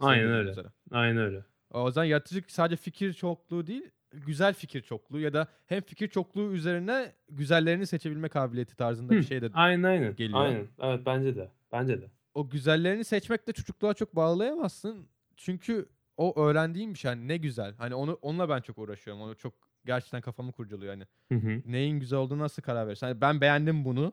[0.00, 0.50] Aynen öyle.
[0.50, 0.68] üzere.
[0.90, 1.44] Aynen öyle.
[1.70, 6.52] O zaman yaratıcılık sadece fikir çokluğu değil, güzel fikir çokluğu ya da hem fikir çokluğu
[6.52, 10.16] üzerine güzellerini seçebilme kabiliyeti tarzında bir Hı, şey de Aynen aynen.
[10.16, 10.40] geliyor.
[10.40, 10.66] Aynen.
[10.82, 11.48] Evet bence de.
[11.72, 12.10] Bence de.
[12.34, 15.06] o güzellerini seçmekle çocukluğa çok bağlayamazsın.
[15.36, 17.08] Çünkü o öğrendiğim bir şey.
[17.08, 17.74] Hani ne güzel.
[17.78, 19.22] Hani onu onunla ben çok uğraşıyorum.
[19.22, 19.54] Onu çok
[19.86, 20.92] gerçekten kafamı kurcalıyor.
[20.94, 21.04] Hani
[21.40, 21.62] Hı hı.
[21.72, 23.06] neyin güzel olduğunu nasıl karar verirsin?
[23.06, 24.12] Hani ben beğendim bunu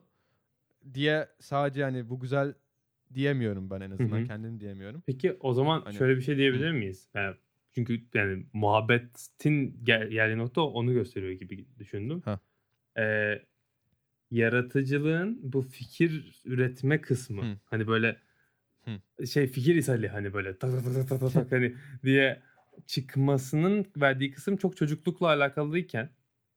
[0.94, 2.54] diye sadece hani bu güzel
[3.14, 4.18] diyemiyorum ben en azından.
[4.20, 4.24] hı.
[4.24, 5.02] Kendim diyemiyorum.
[5.06, 7.08] Peki o zaman Hani- şöyle bir şey diyebilir miyiz?
[7.14, 7.36] Yani
[7.74, 12.22] çünkü yani muhabbetin gel- geldiği nokta onu gösteriyor gibi düşündüm.
[12.24, 12.40] Ha.
[12.98, 13.42] Ee,
[14.30, 17.58] yaratıcılığın bu fikir üretme kısmı Hı.
[17.64, 18.20] hani böyle
[19.26, 22.42] şey fikir ishali hani böyle tak tak tak tak tak tak hani diye
[22.86, 26.10] çıkmasının verdiği kısım çok çocuklukla alakalıyken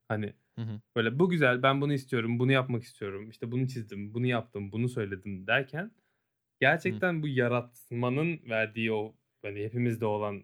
[0.07, 0.81] hani Hı hı.
[0.95, 4.89] böyle bu güzel ben bunu istiyorum bunu yapmak istiyorum işte bunu çizdim bunu yaptım bunu
[4.89, 5.91] söyledim derken
[6.59, 10.43] gerçekten bu yaratmanın verdiği o hani hepimizde olan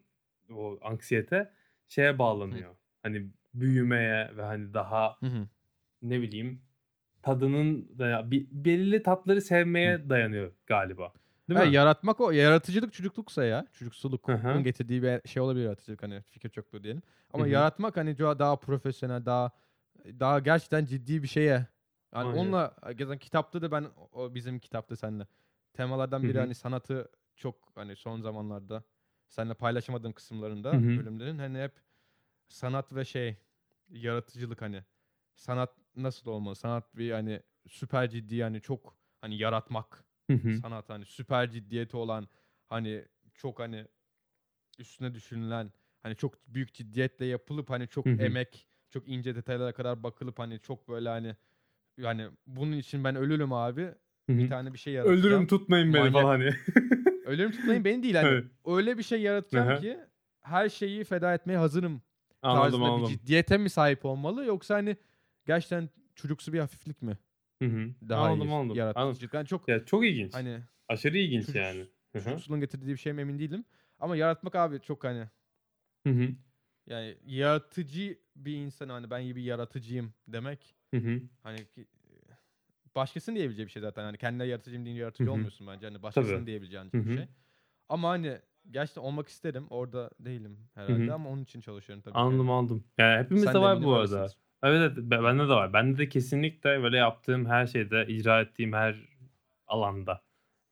[0.54, 1.52] o anksiyete
[1.88, 2.76] şeye bağlanıyor.
[3.04, 5.48] Hani büyümeye ve hani daha Hı hı.
[6.02, 6.62] ne bileyim
[7.22, 11.14] tadının da bir, belirli tatları sevmeye dayanıyor galiba.
[11.50, 11.74] Değil Ha, mi?
[11.74, 13.66] yaratmak o yaratıcılık çocukluğsa ya.
[13.74, 14.60] Çocuksulukun Hı hı.
[14.60, 17.02] getirdiği bir şey olabilir yaratıcılık hani fikir çokluğu diyelim.
[17.34, 17.54] Ama Hı hı.
[17.54, 19.52] yaratmak hani daha profesyonel, daha
[20.06, 21.52] daha gerçekten ciddi bir şeye.
[21.52, 21.68] Yani
[22.14, 22.34] Aynen.
[22.38, 25.28] onunla gezen kitapta da ben o bizim kitapta seninle
[25.74, 26.40] temalardan Hı biri hı.
[26.42, 28.84] hani sanatı çok hani son zamanlarda
[29.28, 30.98] seninle paylaşamadığım kısımlarında Hı hı.
[30.98, 31.82] bölümlerin hani hep
[32.48, 33.38] sanat ve şey
[33.90, 34.84] yaratıcılık hani
[35.36, 36.56] sanat nasıl olmalı?
[36.56, 40.54] Sanat bir hani süper ciddi yani çok hani yaratmak Hı hı.
[40.54, 42.28] sanat hani süper ciddiyeti olan
[42.66, 43.88] hani çok hani
[44.80, 45.72] üstüne düşünülen
[46.04, 48.22] hani çok büyük ciddiyetle yapılıp hani çok Hı hı.
[48.22, 51.36] emek, çok ince detaylara kadar bakılıp hani çok böyle hani
[51.98, 53.82] yani bunun için ben ölürüm abi.
[53.82, 54.38] Hı hı.
[54.38, 55.20] Bir tane bir şey yaratacağım.
[55.20, 56.14] Öldürün tutmayın beni Manyak.
[56.14, 56.56] falan hani.
[57.28, 58.28] Ölürüm tutmayın beni değil hani.
[58.28, 58.46] Evet.
[58.66, 59.80] Öyle bir şey yaratacağım Aha.
[59.80, 60.00] ki
[60.42, 62.02] her şeyi feda etmeye hazırım
[62.42, 63.08] anladım tarzında bir anladım.
[63.14, 64.98] ciddiyete mi sahip olmalı yoksa hani
[65.46, 67.18] gerçekten çocuksu bir hafiflik mi?
[67.62, 67.90] Hı hı.
[68.10, 68.60] Daha anladım iyi anladım.
[68.60, 68.78] anladım.
[68.78, 69.34] yaratıcılık.
[69.34, 70.34] Yani çok Ya çok ilginç.
[70.34, 71.88] hani Aşırı ilginç çocuk- yani.
[72.14, 72.24] Hı hı.
[72.24, 73.66] çocukluğun getirdiği bir şey mi emin değilim.
[74.00, 75.26] Ama yaratmak abi çok hani
[76.08, 76.30] Hı hı.
[76.88, 81.22] yani yaratıcı bir insan hani ben iyi bir yaratıcıyım demek Hı hı.
[81.44, 81.88] hani ki,
[82.98, 84.04] başkasının diyebileceği bir şey zaten.
[84.04, 85.34] Hani kendine yaratıcıyım deyince yaratıcı Hı hı.
[85.34, 85.86] olmuyorsun bence.
[85.88, 86.46] Hani başkasının Tabii.
[86.46, 87.28] diyebileceğin Hı bir şey.
[87.90, 88.38] Ama hani
[88.72, 89.68] gerçekten olmak isterim.
[89.70, 91.14] Orada değilim herhalde hı.
[91.14, 92.14] ama onun için çalışıyorum tabii.
[92.14, 92.20] ki.
[92.20, 92.84] Anladım anladım.
[92.98, 94.16] Yani hepimizde Sen var bu arada.
[94.18, 94.38] öylesindir.
[94.64, 95.74] Evet evet be- bende de var.
[95.74, 98.96] Bende de kesinlikle böyle yaptığım her şeyde, icra ettiğim her
[99.68, 100.22] alanda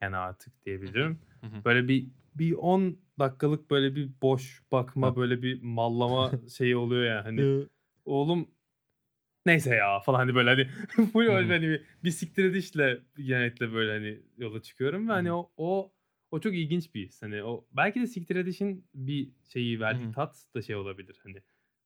[0.01, 1.19] yani artık diyebilirim.
[1.41, 1.65] Hı hı.
[1.65, 5.15] Böyle bir bir 10 dakikalık böyle bir boş bakma, Ha.
[5.15, 7.21] böyle bir mallama şeyi oluyor yani.
[7.23, 7.67] Hani
[8.05, 8.47] oğlum
[9.45, 10.67] neyse ya falan hani böyle hani
[11.12, 11.51] full öyle hı.
[11.53, 15.34] hani bir, bir siktir edişle genellikle böyle hani yola çıkıyorum ve hani hı.
[15.34, 15.91] o o
[16.31, 17.21] o çok ilginç bir his.
[17.21, 20.12] Hani o belki de siktir edişin bir şeyi verdiği hı.
[20.12, 21.38] tat da şey olabilir hani.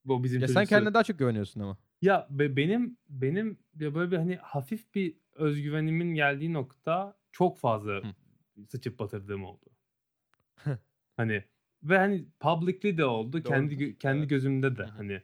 [0.06, 1.78] Bu bizim ya sen çocuksu- kendine daha çok güveniyorsun ama.
[2.02, 7.92] ya be- benim benim ya böyle bir hani hafif bir özgüvenimin geldiği nokta çok fazla
[7.94, 8.14] Hı.
[8.70, 9.66] sıçıp batırdığım oldu.
[11.18, 11.44] hani
[11.84, 13.44] ve hani publicly de oldu.
[13.44, 14.30] kendi Doğrudur, gö- kendi evet.
[14.30, 14.92] gözümde de Hı hı.
[14.92, 15.22] hani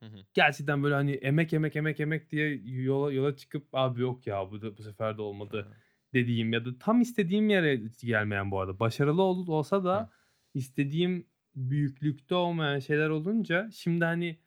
[0.00, 0.16] Hı hı.
[0.34, 4.62] gerçekten böyle hani emek emek emek emek diye yola yola çıkıp abi yok ya bu
[4.62, 5.72] da bu sefer de olmadı
[6.14, 10.08] dediğim ya da tam istediğim yere gelmeyen bu arada başarılı ol, olsa da Hı.
[10.54, 14.38] istediğim büyüklükte olmayan şeyler olunca şimdi hani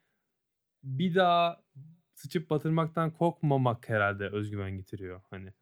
[0.83, 1.63] bir daha
[2.13, 5.53] sıçıp batırmaktan korkmamak herhalde özgüven getiriyor hani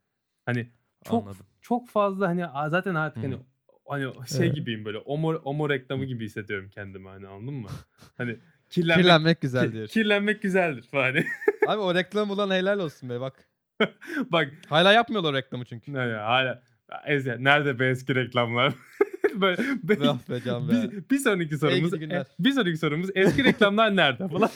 [0.46, 0.72] hani
[1.04, 1.46] çok Anladım.
[1.62, 3.28] çok fazla hani zaten artık Hı.
[3.28, 3.40] hani
[3.88, 4.56] hani şey Evet.
[4.56, 6.08] gibiyim böyle omo omo reklamı Hı.
[6.08, 7.68] gibi hissediyorum kendimi hani anladın mı?
[8.18, 8.40] Hani
[8.72, 9.88] kirlenmek Kirlenmek ki- güzeldir.
[9.88, 10.86] kirlenmek güzeldir.
[10.92, 11.26] Hani
[11.68, 13.48] Abi o reklam ulan helal olsun be bak.
[14.32, 15.94] Bak Hala yapmıyorlar reklamı çünkü.
[15.94, 16.64] ne ya hala
[17.08, 18.74] Eze, nerede be eski reklamlar?
[19.36, 20.72] böyle be- Ah be can be.
[20.74, 24.50] bir, bir sonraki sorumuz e, bir sonraki sorumuz eski reklamlar nerede falan.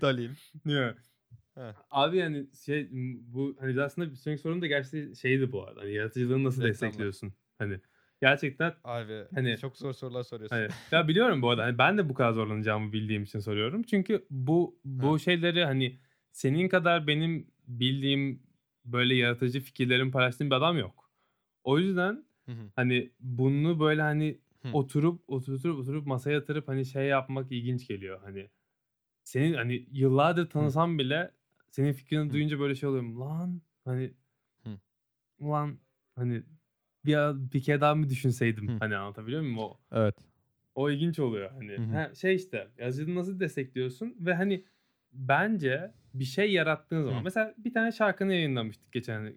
[0.00, 0.36] Dalayım.
[1.54, 1.72] Heh.
[1.90, 2.88] Abi yani şey
[3.26, 5.80] bu hani aslında bir sonraki sorum da gerçi şeydi bu arada.
[5.80, 6.72] Hani yaratıcılığını nasıl Reklamlar.
[6.72, 7.32] destekliyorsun?
[7.58, 7.80] Hani
[8.22, 10.56] gerçekten Abi Hani- çok zor sorular soruyorsun.
[10.56, 13.82] hani ya biliyorum bu arada hani ben de bu kadar zorlanacağımı bildiğim için soruyorum.
[13.82, 15.18] Çünkü bu bu Ha.
[15.18, 15.98] şeyleri hani
[16.32, 18.42] senin kadar benim bildiğim
[18.84, 21.10] böyle yaratıcı fikirlerin paylaştığım bir adam yok.
[21.64, 22.70] O yüzden Hı hı.
[22.76, 24.68] hani bunu böyle hani Hı.
[24.72, 28.20] oturup oturup oturup masaya yatırıp hani şey yapmak ilginç geliyor.
[28.24, 28.50] Hani
[29.24, 31.30] senin hani yıllardır tanısam bile
[31.70, 32.32] senin fikrini Hı.
[32.32, 33.20] duyunca böyle şey oluyorum.
[33.20, 34.14] Lan hani
[34.64, 34.70] Hı.
[35.38, 35.78] ulan
[36.16, 36.42] hani
[37.04, 37.16] bir,
[37.52, 38.68] bir kere daha mı düşünseydim?
[38.68, 38.76] Hı.
[38.80, 39.58] Hani anlatabiliyor muyum?
[39.58, 40.16] O, Evet.
[40.74, 41.50] o ilginç oluyor.
[41.50, 41.96] Hani Hı hı.
[41.96, 44.64] ha, şey işte yazıcını nasıl destekliyorsun ve hani
[45.12, 47.24] bence bir şey yarattığın zaman Hı.
[47.24, 49.34] mesela bir tane şarkını yayınlamıştık geçen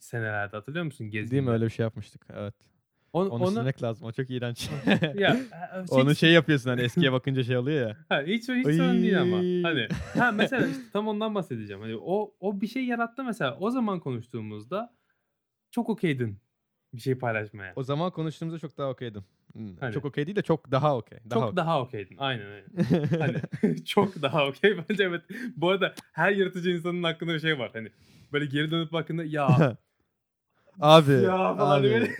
[0.00, 1.04] senelerde hatırlıyor musun?
[1.10, 1.30] Gezdiğinde.
[1.30, 2.26] Değil mi öyle bir şey yapmıştık.
[2.32, 2.54] Evet.
[3.12, 4.06] Onu, Onu, onu silmek lazım.
[4.06, 4.70] O çok iğrenç.
[5.14, 5.36] ya
[5.90, 7.96] e, Onu şey yapıyorsun hani eskiye bakınca şey oluyor ya.
[8.08, 9.36] Ha, hiç hiç sorun değil ama.
[9.68, 9.88] Hani
[10.18, 11.82] ha mesela işte tam ondan bahsedeceğim.
[11.82, 13.56] Hani o o bir şey yarattı mesela.
[13.60, 14.94] O zaman konuştuğumuzda
[15.70, 16.38] çok okeydin
[16.94, 17.72] bir şey paylaşmaya.
[17.76, 19.24] O zaman konuştuğumuzda çok daha okeydim.
[19.80, 19.94] Hani.
[19.94, 21.18] Çok okey değil de çok daha okey.
[21.30, 21.56] Daha çok okey.
[21.56, 22.16] daha okeydin.
[22.18, 22.64] Aynen aynen.
[23.60, 25.22] Hani çok daha okey bence evet.
[25.56, 27.70] Bu arada her yaratıcı insanın hakkında bir şey var.
[27.72, 27.88] Hani
[28.32, 29.46] böyle geri dönüp baktığında ya
[30.80, 31.12] abi.
[31.12, 31.90] Ya falan abi.
[31.90, 32.10] böyle.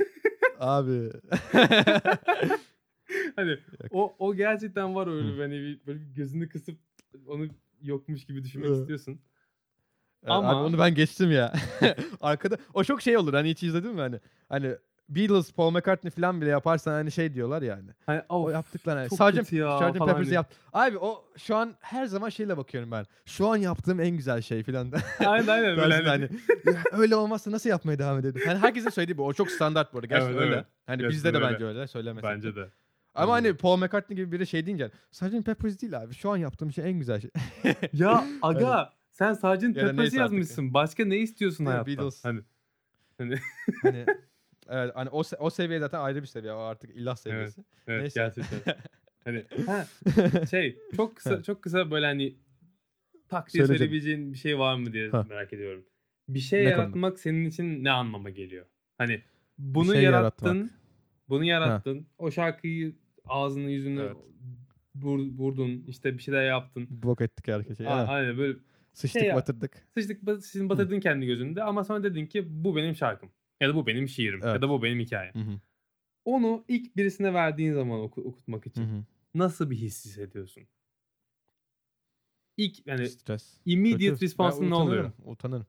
[0.58, 1.10] abi.
[3.36, 3.58] hani
[3.90, 6.78] o o gerçekten var öyle hani bir, böyle gözünü kısıp
[7.26, 7.46] onu
[7.82, 9.20] yokmuş gibi düşünmek istiyorsun.
[10.24, 11.52] Evet, Ama- Abi onu ben geçtim ya.
[12.20, 14.20] Arkada o çok şey olur hani hiç izledin mi hani?
[14.48, 14.70] Hani
[15.08, 17.90] Beatles, Paul McCartney falan bile yaparsan hani şey diyorlar yani.
[18.06, 19.08] Hani O of, yaptıklarını hani.
[19.18, 19.38] çok Sgt.
[19.38, 19.84] kötü ya Sgt.
[19.92, 20.34] Peppers'ı hani.
[20.34, 20.50] yap.
[20.72, 23.04] Abi o şu an her zaman şeyle bakıyorum ben.
[23.26, 24.92] Şu an yaptığım en güzel şey falan.
[25.26, 26.28] aynen aynen böyle Tarzında hani,
[26.64, 28.42] hani, "Ya öyle olmazsa nasıl yapmaya devam edelim?
[28.46, 29.26] Hani herkesin söylediği bu.
[29.26, 30.06] O çok standart bu arada.
[30.06, 30.54] Gerçekten Evet, öyle.
[30.54, 30.66] evet.
[30.86, 31.54] Hani Gerçekten bizde de öyle.
[31.54, 31.86] bence öyle.
[31.86, 32.68] Söylemesek bence de.
[33.14, 35.46] Ama hani Paul McCartney gibi biri şey deyince Sgt.
[35.46, 36.14] Peppers değil abi.
[36.14, 37.30] Şu an yaptığım şey en güzel şey.
[37.92, 40.18] Ya aga sen sadece Ya Peppers'ı neyse artık.
[40.18, 40.74] yazmışsın.
[40.74, 41.86] Başka ne istiyorsun hayattan?
[41.96, 42.24] Beatles.
[42.24, 42.40] Hani
[43.82, 44.04] hani
[44.68, 46.52] evet hani o se- o seviye zaten ayrı bir seviye.
[46.52, 47.64] O artık ilah seviyesi.
[47.86, 48.20] evet Neyse.
[48.20, 48.74] gerçekten.
[49.24, 49.86] hani ha,
[50.50, 51.42] şey çok kısa Ha.
[51.42, 52.34] çok kısa böyle hani
[53.28, 55.26] tak diye söyleyebileceğin bir şey var mı diye Ha.
[55.28, 55.84] merak ediyorum.
[56.28, 56.80] Bir şey Ne konuda?
[56.82, 58.66] yaratmak senin için ne anlama geliyor?
[58.98, 59.22] Hani
[59.58, 60.46] bunu şey yarattın.
[60.46, 60.70] yaratmak.
[61.28, 62.06] Bunu yarattın.
[62.18, 64.16] O şarkıyı ağzını yüzünü Evet.
[65.02, 65.84] vur- vurdun.
[65.88, 66.86] işte bir şeyler yaptın.
[66.90, 67.82] Bok ettik herkese.
[67.84, 68.08] Evet.
[68.08, 68.58] Aynen böyle
[68.94, 69.88] Sıçtık şey ya- batırdık.
[69.94, 73.30] sıçtık bat- sizin batırdın kendi gözünde ama sonra dedin ki bu benim şarkım.
[73.60, 74.40] Ya da bu benim şiirim.
[74.42, 74.62] Ya Evet.
[74.62, 75.34] da bu benim hikayem.
[75.34, 75.60] Hı hı.
[76.24, 79.04] Onu ilk birisine verdiğin zaman oku- okutmak için hı.
[79.34, 80.64] nasıl bir his hissediyorsun?
[82.56, 83.60] İlk yani Stres.
[83.66, 84.38] immediate Kötü.
[84.38, 85.12] Ben ne oluyor?
[85.24, 85.66] utanırım.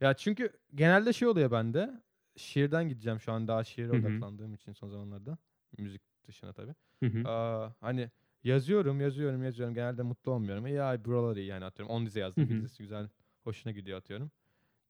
[0.00, 2.02] Ya çünkü genelde şey oluyor bende.
[2.36, 4.00] Şiirden gideceğim şu an daha şiire Hı hı.
[4.00, 5.38] odaklandığım için son zamanlarda.
[5.78, 6.74] Müzik dışına tabii.
[7.02, 7.28] Hı hı.
[7.28, 8.10] Aa, hani
[8.46, 9.74] yazıyorum, yazıyorum, yazıyorum.
[9.74, 10.66] Genelde mutlu olmuyorum.
[10.66, 11.94] Ya buralar iyi yani atıyorum.
[11.94, 12.48] 10 dize yazdım.
[12.48, 12.58] Bir hı.
[12.58, 13.08] dizesi güzel,
[13.44, 14.30] hoşuna gidiyor atıyorum.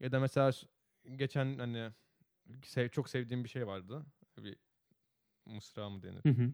[0.00, 0.50] Ya da mesela
[1.16, 1.90] geçen hani
[2.62, 4.06] sev, çok sevdiğim bir şey vardı.
[4.38, 4.56] Bir
[5.46, 6.20] mısra mı denir?
[6.22, 6.52] Hı hı.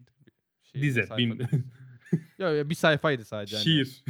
[0.61, 1.07] Şiir, Dize.
[1.17, 1.41] Bin...
[2.37, 3.55] Ya, ya bir sayfaydı sadece.
[3.55, 3.63] hani.
[3.63, 4.03] Şiir.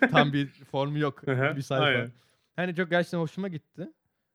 [0.10, 1.26] Tam bir formu yok.
[1.26, 1.84] Bir sayfa.
[1.84, 2.12] aynen.
[2.56, 3.92] Hani çok gerçekten hoşuma gitti.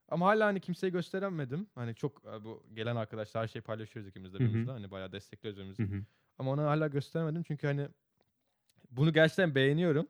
[0.10, 1.68] Ama hala hani kimseye gösteremedim.
[1.76, 4.72] Hani çok e, bu gelen arkadaşlar her şeyi paylaşıyoruz ikimiz de birbirimizle.
[4.72, 6.06] Hani bayağı destekliyoruz birbirimizi.
[6.38, 7.88] Ama onu hala gösteremedim çünkü hani
[8.98, 10.08] bunu gerçekten beğeniyorum.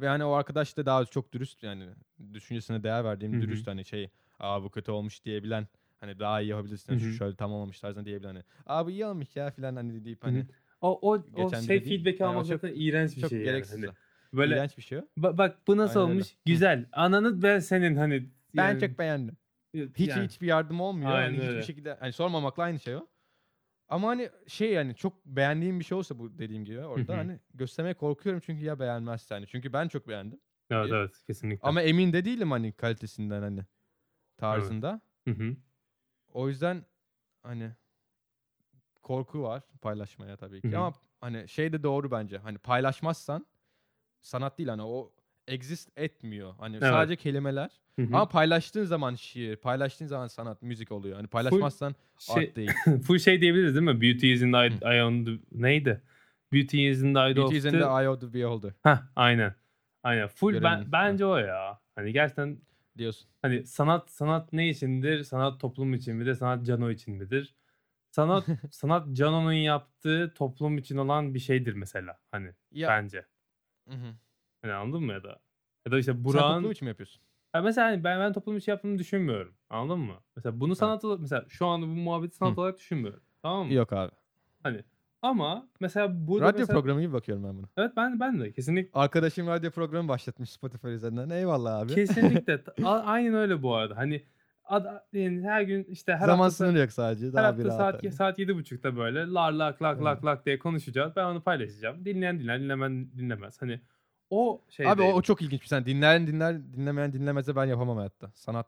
[0.00, 1.88] Ve hani o arkadaş da daha çok dürüst yani
[2.34, 3.40] düşüncesine değer verdiğim Hı hı.
[3.42, 5.66] dürüst hani şey aa bu kötü olmuş diyebilen
[6.00, 7.12] hani daha iyi yapabilirsin Hı şu hı.
[7.12, 10.28] şöyle tamam olmuş tarzında diyebilen hani aa bu iyi olmuş ya filan hani deyip Hı
[10.28, 10.30] hı.
[10.30, 10.46] hani
[10.80, 13.44] O, o, o şey feedback Yani almak çok- zaten iğrenç bir çok şey yani.
[13.44, 13.76] gereksiz.
[13.76, 13.92] Hani o.
[14.36, 16.14] böyle İğrenç bir şey ba- bak bu nasıl Aynen öyle.
[16.18, 16.32] olmuş?
[16.32, 16.36] Hı.
[16.46, 16.86] Güzel.
[16.92, 19.36] Ananı ben senin hani Ben yani- çok beğendim.
[19.74, 21.10] Hiç yani- hiçbir yardım olmuyor.
[21.10, 21.62] Hani Aynen hiçbir öyle.
[21.62, 23.06] şekilde hani sormamakla aynı şey o.
[23.88, 27.94] Ama hani şey yani çok beğendiğim bir şey olsa bu dediğim gibi orada hani göstermeye
[27.94, 29.46] korkuyorum çünkü ya beğenmezse hani.
[29.46, 30.40] Çünkü ben çok beğendim.
[30.70, 31.68] Evet evet kesinlikle.
[31.68, 33.60] Ama emin de değilim hani kalitesinden hani
[34.36, 35.00] tarzında.
[36.32, 36.84] O yüzden
[37.42, 37.70] hani
[39.02, 40.68] korku var paylaşmaya tabii ki.
[40.78, 42.38] Ama hani şey de doğru bence.
[42.38, 43.46] Hani paylaşmazsan
[44.20, 45.12] sanat değil hani o
[45.46, 46.54] exist etmiyor.
[46.58, 46.88] Hani Evet.
[46.88, 47.70] sadece kelimeler.
[47.96, 48.06] Hı hı.
[48.06, 51.16] Ama paylaştığın zaman şiir, paylaştığın zaman sanat, müzik oluyor.
[51.16, 52.70] Hani paylaşmazsan şey, art değil.
[53.02, 54.00] full şey diyebiliriz değil mi?
[54.00, 55.30] Beauty is in the eye, eye on the...
[55.52, 56.02] Neydi?
[56.52, 57.78] Beauty is in the eye Beauty of is in the...
[57.78, 59.54] the eye of the beholder Heh, aynen.
[60.02, 60.28] Aynen.
[60.28, 61.80] Full ben, bence o ya.
[61.94, 62.58] Hani gerçekten
[62.98, 63.28] diyorsun.
[63.42, 65.24] hani sanat sanat ne içindir?
[65.24, 66.34] Sanat toplum için midir?
[66.34, 67.54] Sanat cano için midir?
[68.10, 72.18] Sanat sanat canonun yaptığı toplum için olan bir şeydir mesela.
[72.30, 73.24] Hani Ya, bence.
[73.88, 74.14] Hı hı.
[74.66, 75.40] Hani anladın mı ya da?
[75.86, 77.22] Ya da işte Sen Burak'ın toplum için mi yapıyorsun?
[77.54, 79.54] Ya mesela hani ben ben toplum için yaptığımı düşünmüyorum.
[79.70, 80.14] Anladın mı?
[80.36, 82.60] Mesela bunu sanat olarak mesela şu anda bu muhabbeti sanat Hı.
[82.60, 83.22] olarak düşünmüyorum.
[83.42, 83.74] Tamam mı?
[83.74, 84.12] Yok abi.
[84.62, 84.84] Hani
[85.22, 87.66] ama mesela burada radyo mesela, programı gibi bakıyorum ben buna.
[87.76, 91.30] Evet ben ben de kesinlikle Arkadaşım radyo programı başlatmış Spotify üzerinden.
[91.30, 91.94] Eyvallah abi.
[91.94, 93.96] kesinlikle aynen öyle bu arada.
[93.96, 94.22] Hani
[94.64, 97.26] ad, yani her gün işte her Zaman hafta sınırı yok sadece.
[97.26, 98.12] her Daha hafta rahat saat hani.
[98.12, 100.04] saat yedi buçukta böyle lar lak lak Evet.
[100.04, 101.12] lak lak diye konuşacağız.
[101.16, 102.04] Ben onu paylaşacağım.
[102.04, 103.62] Dinleyen dinler, dinlemen dinlemez.
[103.62, 103.80] Hani
[104.30, 105.86] o şey Abi o, o çok ilginç bir sen.
[105.86, 108.32] Dinleyen dinler, dinlemeyen dinlemezse ben yapamam hayatta.
[108.34, 108.66] Sanat.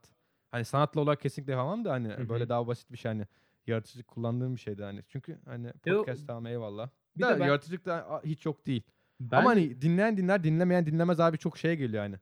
[0.50, 3.26] Hani sanatla olarak kesinlikle yapamam da hani böyle daha basit bir şey hani
[3.66, 5.00] yaratıcılık kullandığım bir şeydi hani.
[5.08, 6.88] Çünkü hani o- podcast tamam eyvallah.
[7.16, 8.82] Bir da de ben- yaratıcılık da hiç yok değil.
[9.20, 12.16] Ben- Ama hani dinleyen dinler, dinlemeyen dinlemez abi çok şeye geliyor hani.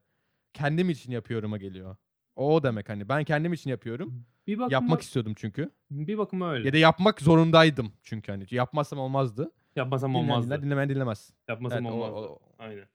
[0.53, 1.95] Kendim için yapıyorum'a geliyor.
[2.35, 3.09] O o demek hani.
[3.09, 4.25] Ben kendim için yapıyorum.
[4.47, 5.69] bir bakıma, Yapmak istiyordum çünkü.
[5.91, 6.67] bir bakıma öyle.
[6.67, 8.45] Ya da yapmak zorundaydım çünkü hani.
[8.51, 9.51] Yapmazsam olmazdı.
[9.75, 10.47] Yapmasam Dinleyen olmazdı.
[10.47, 11.33] dinler, dinlemeyen dinlemez.
[11.47, 12.27] Yapmasam Evet, o- olmazdı.
[12.27, 12.85] o- Aynen.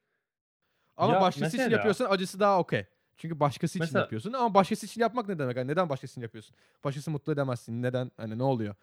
[1.02, 2.86] Ama Ya başkası için mesela- yapıyorsan acısı daha okey.
[3.16, 5.56] Çünkü başkası için Mesela- yapıyorsun ama başkası için yapmak ne demek?
[5.56, 6.56] Hani neden başkası için yapıyorsun?
[6.84, 7.82] Başkası mutlu edemezsin.
[7.82, 8.10] Neden?
[8.16, 8.74] Hani ne oluyor?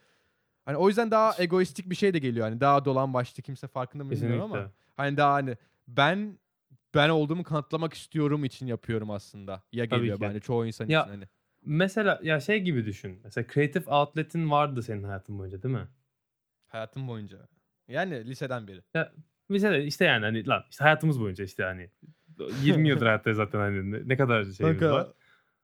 [0.65, 2.47] Hani o yüzden daha egoistik bir şey de geliyor.
[2.49, 4.60] Hani daha dolan başlı kimse farkında mı bilmiyorum Kesinlikle.
[4.60, 4.71] ama.
[4.97, 6.39] Hani daha hani ben
[6.95, 9.63] ben olduğumu kanıtlamak istiyorum için yapıyorum aslında.
[9.71, 11.23] Ya geliyor bence çoğu insan Ya- için hani.
[11.62, 13.19] Mesela ya şey gibi düşün.
[13.23, 15.88] Mesela creative outlet'in vardı senin hayatın boyunca değil mi?
[16.67, 17.38] Hayatım boyunca.
[17.88, 18.82] Yani liseden beri.
[19.49, 21.89] Mesela işte yani hani lan işte hayatımız boyunca işte hani
[22.63, 25.07] 20 yıldır hayatta zaten hani ne, ne kadar şeyimiz var.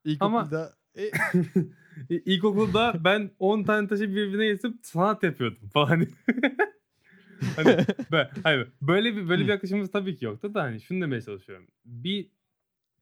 [0.03, 1.03] ilkokulda e,
[2.09, 5.89] İ- İlkokulda ben 10 tane taşı birbirine geçip sanat yapıyordum falan.
[7.55, 7.77] hani
[8.11, 11.67] ben, hani böyle bir böyle bir yaklaşımımız tabii ki yoktu da hani şunu demeye çalışıyorum.
[11.85, 12.29] Bir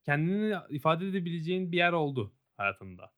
[0.04, 3.12] kendini ifade edebileceğin bir yer oldu hayatında.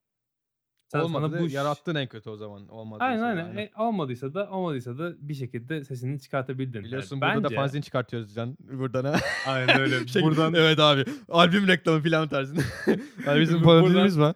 [0.89, 2.69] Sen- olmadı sana bu yarattın en kötü o zaman.
[2.69, 3.05] Olmadı.
[3.05, 3.57] Aynen aynen.
[3.57, 6.79] E, olmadıysa da olmadıysa da bir şekilde sesini çıkartabildin.
[6.79, 8.57] Yani Biliyorsun burada da bence- fanzin çıkartıyoruz Can.
[8.61, 9.17] Buradan ha.
[9.47, 10.07] Aynen öyle.
[10.07, 11.05] Şey, buradan Evet abi.
[11.29, 12.61] Albüm reklamı falan tarzında.
[13.27, 14.35] abi bizim parodimiz var.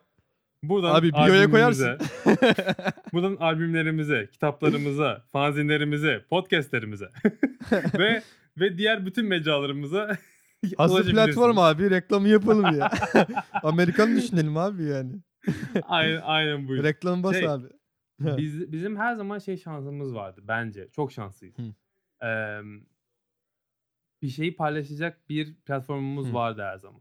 [0.62, 1.98] buradan Abi bio'ya koyarsın.
[3.12, 7.08] buradan albümlerimize, kitaplarımıza, fanzinlerimize, podcastlerimize
[7.98, 8.22] ve
[8.60, 10.16] ve diğer bütün mecralarımıza
[10.78, 11.34] Asıl ulaşabilirsiniz.
[11.34, 12.90] platform abi reklamı yapalım ya.
[13.62, 15.12] Amerikan düşünelim abi yani.
[15.82, 16.82] Aynen, aynen bu.
[16.82, 17.66] Reklam bas Şey, abi.
[18.20, 20.88] Biz, bizim her zaman şey şansımız vardı bence.
[20.92, 21.56] Çok şanslıyız.
[22.22, 22.62] Eee,
[24.22, 26.34] bir şeyi paylaşacak bir platformumuz Hı.
[26.34, 27.00] vardı her zaman.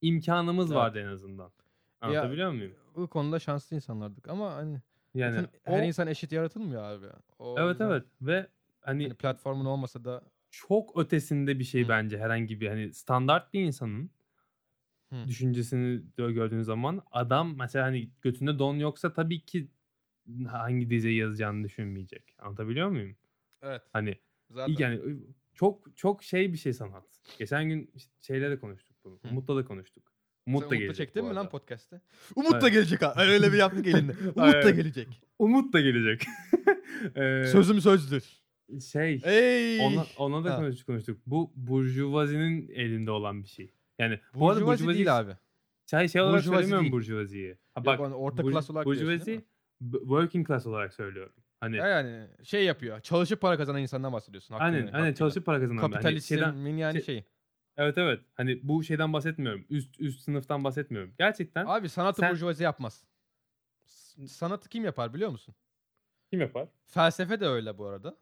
[0.00, 0.76] İmkanımız Evet.
[0.76, 1.52] vardı en azından.
[2.00, 2.74] Anlatabiliyor muyum?
[2.96, 4.82] Bu konuda şanslı insanlardık ama hani
[5.14, 7.06] Yani zaten o, her insan eşit yaratılmıyor abi.
[7.38, 8.46] O evet yüzden evet ve
[8.80, 11.88] hani hani platformun olmasa da çok ötesinde bir şey Hı.
[11.88, 14.10] bence herhangi bir hani standart bir insanın
[15.12, 15.28] Hı.
[15.28, 19.68] düşüncesini gördüğün zaman adam mesela hani götünde don yoksa tabii ki
[20.48, 22.34] hangi diziyi yazacağını düşünmeyecek.
[22.38, 23.16] Anlatabiliyor muyum?
[23.62, 23.82] Evet.
[23.92, 24.14] Hani
[24.50, 24.74] Zaten.
[24.78, 25.00] Yani
[25.54, 27.04] çok çok şey bir şey sanat.
[27.38, 27.90] Geçen gün
[28.20, 29.18] şeyle de konuştuk bunu.
[29.22, 29.28] Hı.
[29.30, 30.04] Umut'la da konuştuk.
[30.46, 32.00] Sen Umut da gelecek çektin mi lan podcast'te?
[32.36, 32.72] Umut da Evet.
[32.72, 33.14] gelecek ha.
[33.18, 34.12] Öyle bir yaptık elinde.
[34.36, 35.20] Umut da gelecek.
[35.38, 36.26] Umut da gelecek.
[37.16, 38.24] Ee, Sözüm sözdür.
[38.90, 39.80] şey Ey.
[39.80, 40.56] ona, ona da Ha.
[40.56, 41.20] konuştuk konuştuk.
[41.26, 43.70] Bu burjuvazinin elinde olan bir şey.
[43.98, 45.36] Yani bu arada Burjuvazi değil abi.
[45.90, 46.92] Şey, şey olarak Burjuvazi söylemiyorum değil.
[46.92, 47.50] burjuvaziyi.
[47.74, 49.44] Ha, Yok, bak onu orta burj- klas olarak burjuvazi
[49.90, 51.32] working class olarak söylüyorum.
[51.60, 53.00] Hani Ya yani şey yapıyor.
[53.00, 54.54] Çalışıp para kazanan insandan bahsediyorsun.
[54.54, 55.14] aynen aynen hakkıyla.
[55.14, 55.82] çalışıp para kazanan.
[55.82, 57.24] Hani şeyden, Kapitalizmin yani şey- şeyi.
[57.76, 58.20] evet evet.
[58.34, 59.64] Hani bu şeyden bahsetmiyorum.
[59.70, 61.14] Üst üst sınıftan bahsetmiyorum.
[61.18, 63.04] Gerçekten Abi sanatı Sen- burjuvazi yapmaz.
[64.28, 65.54] Sanatı kim yapar biliyor musun?
[66.30, 66.68] kim yapar?
[66.86, 68.16] Felsefe de öyle bu arada.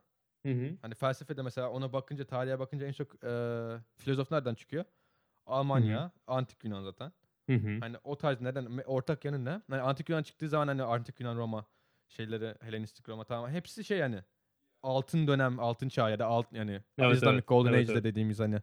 [0.47, 0.71] Hı hı.
[0.83, 3.31] Hani felsefede mesela ona bakınca, tarihe bakınca en çok e,
[3.99, 4.85] filozof nereden çıkıyor?
[5.47, 7.13] Almanya, Antik Yunan zaten.
[7.47, 7.81] Hı hı.
[7.81, 9.63] Hani o tarz neden ortak yanı ne?
[9.71, 11.67] Hani Antik Yunan çıktığı zaman hani Antik Yunan Roma
[12.09, 14.23] şeyleri Helenistik Roma tamam hepsi şey yani
[14.83, 18.05] altın dönem, altın çağ ya da alt yani Evet, Islamic evet, Golden evet, Age'de evet.
[18.05, 18.61] dediğimiz hani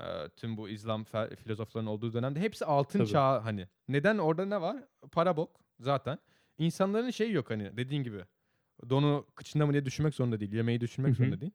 [0.00, 1.04] e, tüm bu İslam
[1.44, 3.08] filozofların olduğu dönemde hepsi altın Tabii.
[3.08, 3.68] çağ hani.
[3.88, 4.76] Neden orada ne var?
[5.12, 6.18] Para bok zaten.
[6.58, 8.24] İnsanların şeyi yok hani dediğin gibi.
[8.88, 10.52] Donu kıçında mı diye düşünmek zorunda değil.
[10.52, 11.16] Yemeği düşünmek Hı hı.
[11.16, 11.52] zorunda değil.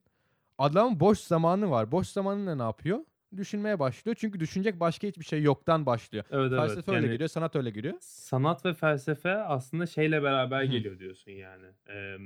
[0.57, 1.91] Adamın boş zamanı var.
[1.91, 2.99] Boş zamanında ne yapıyor?
[3.37, 4.15] Düşünmeye başlıyor.
[4.19, 6.25] Çünkü düşünecek başka hiçbir şey yoktan başlıyor.
[6.31, 6.59] Evet evet.
[6.61, 7.93] Felsefe öyle Yani giriyor, sanat öyle giriyor.
[8.01, 10.65] sanat ve felsefe aslında şeyle beraber Hı.
[10.65, 11.65] geliyor diyorsun yani.
[11.89, 12.17] Ee,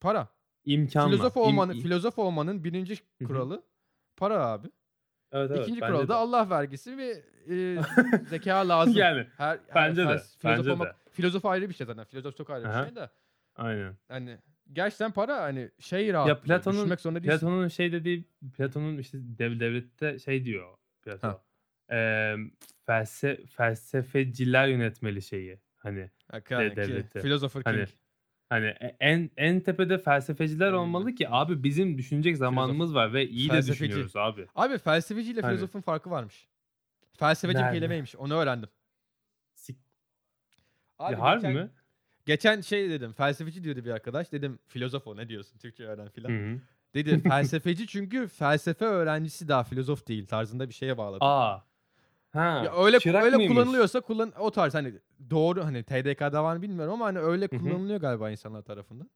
[0.00, 0.28] Para.
[0.64, 1.10] imkanla.
[1.10, 2.94] Filozof olmanın im- filozof olmanın birinci
[3.26, 3.62] kuralı
[4.16, 4.66] para abi.
[5.32, 6.08] evet, evet, İkinci bence kuralı de.
[6.08, 7.78] da Allah vergisi ve e,
[8.28, 8.96] zeka lazım.
[8.96, 12.04] Yani Her, bence de, fels- Filozof, bence olmak, filozof ayrı bir şey zaten.
[12.04, 12.80] Filozof çok ayrı Aha.
[12.82, 13.10] bir şey de.
[13.56, 13.96] aynen.
[14.08, 14.38] Hani
[14.72, 16.44] gerçekten para hani şey rahat.
[16.44, 17.38] Platon'un- düşünmek zorunda değilsin.
[17.38, 18.24] Platon'un şey dediği
[18.56, 21.28] Platon'un işte dev, devlette şey diyor Platon.
[21.28, 21.42] Ha.
[21.96, 22.36] Ee,
[22.86, 25.60] felse, felsefeciler yönetmeli şeyi.
[25.76, 27.20] Hani Ha, ki, devleti.
[27.20, 27.88] Philosopher Hani King.
[28.48, 30.76] hani e- en en tepede felsefeciler Aynen.
[30.78, 33.80] olmalı ki abi bizim düşünecek zamanımız var ve iyi de Felsefeci.
[33.84, 34.46] düşünüyoruz abi.
[34.54, 36.48] Abi felsefeciyle Hani- filozofun farkı varmış.
[37.18, 37.74] Felsefeci Nerede?
[37.78, 38.16] kelimeymiş.
[38.16, 38.68] Onu öğrendim.
[39.54, 39.76] Sik-
[40.98, 41.70] Abi Ya harbi mi?
[42.26, 43.12] Geçen şey dedim.
[43.12, 44.32] Felsefeci diyordu bir arkadaş.
[44.32, 46.60] Dedim filozof o ne diyorsun Türkçe öğren filan.
[46.94, 51.24] Dedi felsefeci çünkü felsefe öğrencisi daha filozof değil tarzında bir şeye bağladı.
[51.24, 51.62] Aa.
[52.32, 52.62] Ha.
[52.64, 53.54] ya öyle öyle mıymış?
[53.54, 54.92] kullanılıyorsa kullan o tarz hani
[55.30, 57.60] doğru hani TDK'da var mı bilmiyorum ama hani öyle Hı hı.
[57.60, 59.10] kullanılıyor galiba insanlar tarafından.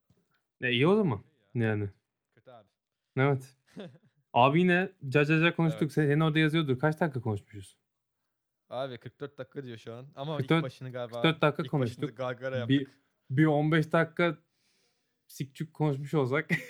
[0.61, 1.21] E, iyi o zaman.
[1.55, 1.89] Yani.
[2.35, 2.67] Kötü abi.
[3.17, 3.57] Evet.
[4.33, 5.83] Abi yine cacaca konuştuk.
[5.83, 5.93] Evet.
[5.93, 6.79] Sen, senin orada yazıyordur.
[6.79, 7.77] Kaç dakika konuşmuşuz?
[8.71, 12.17] Abi 44 dakika diyor şu an ama 44 ilk başını galiba 44 dakika ilk konuştuk.
[12.17, 12.79] gargara yaptık.
[12.79, 12.87] Bir,
[13.37, 14.39] bir 15 dakika
[15.27, 16.51] sikçük konuşmuş olsak.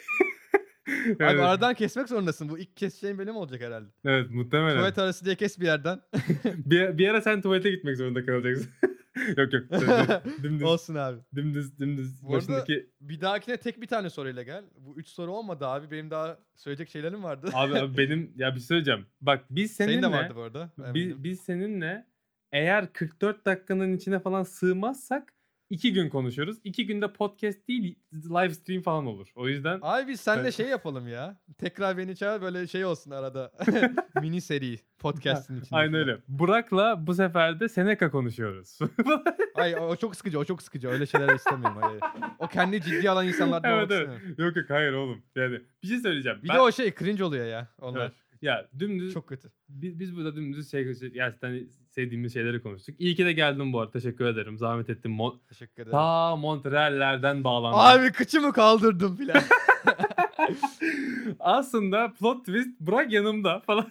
[0.91, 1.41] Abi evet.
[1.41, 2.49] aradan kesmek zorundasın.
[2.49, 3.89] Bu ilk keseceğin bölüm olacak herhalde.
[4.05, 4.77] evet muhtemelen.
[4.77, 6.01] Tuvalet arası diye kes bir yerden.
[6.45, 8.71] bir, bir ara sen tuvalete gitmek zorunda kalacaksın.
[9.39, 9.65] yok yok.
[10.43, 11.19] Dümdüz, Olsun abi.
[11.35, 12.23] dümdüz, dümdüz.
[12.23, 12.91] Bu arada- Başındaki...
[13.01, 14.65] Bir dahakine tek bir tane soruyla gel.
[14.79, 15.91] Bu üç soru olmadı abi.
[15.91, 17.51] Benim daha söyleyecek şeylerim vardı.
[17.55, 19.07] Abi, abi benim ya bir şey söyleyeceğim.
[19.21, 20.71] Bak biz seninle Senin de vardı bu arada.
[20.79, 22.07] biz, biz seninle
[22.53, 25.33] eğer 44 dakikanın içine falan sığmazsak
[25.71, 26.57] iki gün konuşuyoruz.
[26.65, 29.29] İki günde podcast değil live stream falan olur.
[29.35, 30.55] O yüzden Abi biz seninle Evet.
[30.55, 31.41] şey yapalım ya.
[31.59, 33.53] Tekrar beni çağır böyle şey olsun arada.
[34.21, 35.77] Mini seri podcast'in içinde.
[35.79, 36.19] aynen öyle.
[36.29, 38.79] Burak'la bu sefer de Seneca konuşuyoruz.
[39.55, 40.89] Ay o çok sıkıcı o çok sıkıcı.
[40.89, 41.79] Öyle şeyler istemiyorum.
[41.81, 42.01] Hayır.
[42.39, 44.39] O kendi ciddi alan insanlardan evet evet.
[44.39, 45.23] Yok yok hayır oğlum.
[45.37, 46.39] Yani bir şey söyleyeceğim.
[46.43, 48.01] Bir Ben- de o şey cringe oluyor ya onlar.
[48.01, 48.13] Evet.
[48.43, 49.51] Ya dümdüz Çok kötü.
[49.69, 52.97] biz, biz burada dümdüz şey gerçekten sevdiğimiz şeyleri konuştuk.
[53.01, 53.91] İyi ki de geldin bu arada.
[53.93, 54.59] Teşekkür ederim.
[54.59, 55.11] Zahmet ettin.
[55.19, 55.91] Mo- Teşekkür ederim.
[55.93, 57.79] Ta Montreal'lerden bağlandın.
[57.79, 59.43] Abi kıçımı kaldırdım filan.
[61.41, 63.87] Aslında plot twist Burak yanımda falan.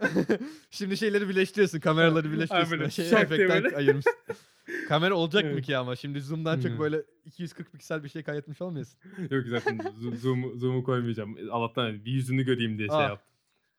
[0.70, 1.80] Şimdi şeyleri birleştiriyorsun.
[1.80, 2.78] Kameraları birleştiriyorsun.
[2.78, 3.32] böyle şey şak
[3.76, 4.12] ayırmışsın.
[4.88, 5.66] Kamera olacak mı Evet.
[5.66, 5.96] ki ama?
[5.96, 9.00] Şimdi zoom'dan çok böyle 240 piksel bir şey kaydetmiş olmayasın.
[9.30, 10.16] Yok zaten zo-
[10.58, 11.36] zoom'u, koymayacağım.
[11.50, 13.08] Allah'tan bir yüzünü göreyim diye şey Ah.
[13.08, 13.29] yaptım.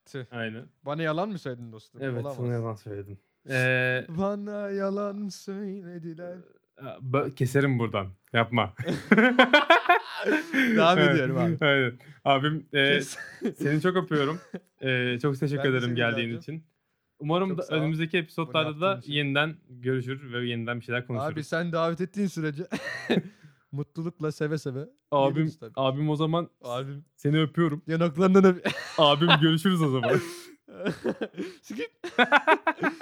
[0.05, 0.25] Tüh.
[0.31, 0.65] Aynen.
[0.85, 2.01] Bana yalan mı söyledin dostum?
[2.03, 2.35] Evet Olamaz.
[2.37, 3.17] sana yalan söyledim.
[3.49, 6.37] Ee, Bana yalan söylediler.
[6.81, 8.07] bö- keserim buradan.
[8.33, 8.73] Yapma.
[10.53, 11.57] Devam ediyorum abi.
[11.65, 11.93] Aynen.
[12.25, 13.01] Abim e,
[13.57, 14.39] seni çok öpüyorum.
[14.81, 16.63] E, çok teşekkür Ben de ederim geldiğin için.
[17.19, 19.11] Umarım Çok da önümüzdeki episodlarda da için.
[19.13, 21.33] yeniden görüşür ve yeniden bir şeyler konuşuruz.
[21.33, 22.63] Abi sen davet ettiğin sürece
[23.71, 24.89] mutlulukla seve seve.
[25.11, 27.81] abim, abim o zaman Abim seni öpüyorum.
[27.87, 28.67] yanaklarından öp.
[28.97, 30.11] Abim görüşürüz o zaman.
[31.61, 31.91] Sikip.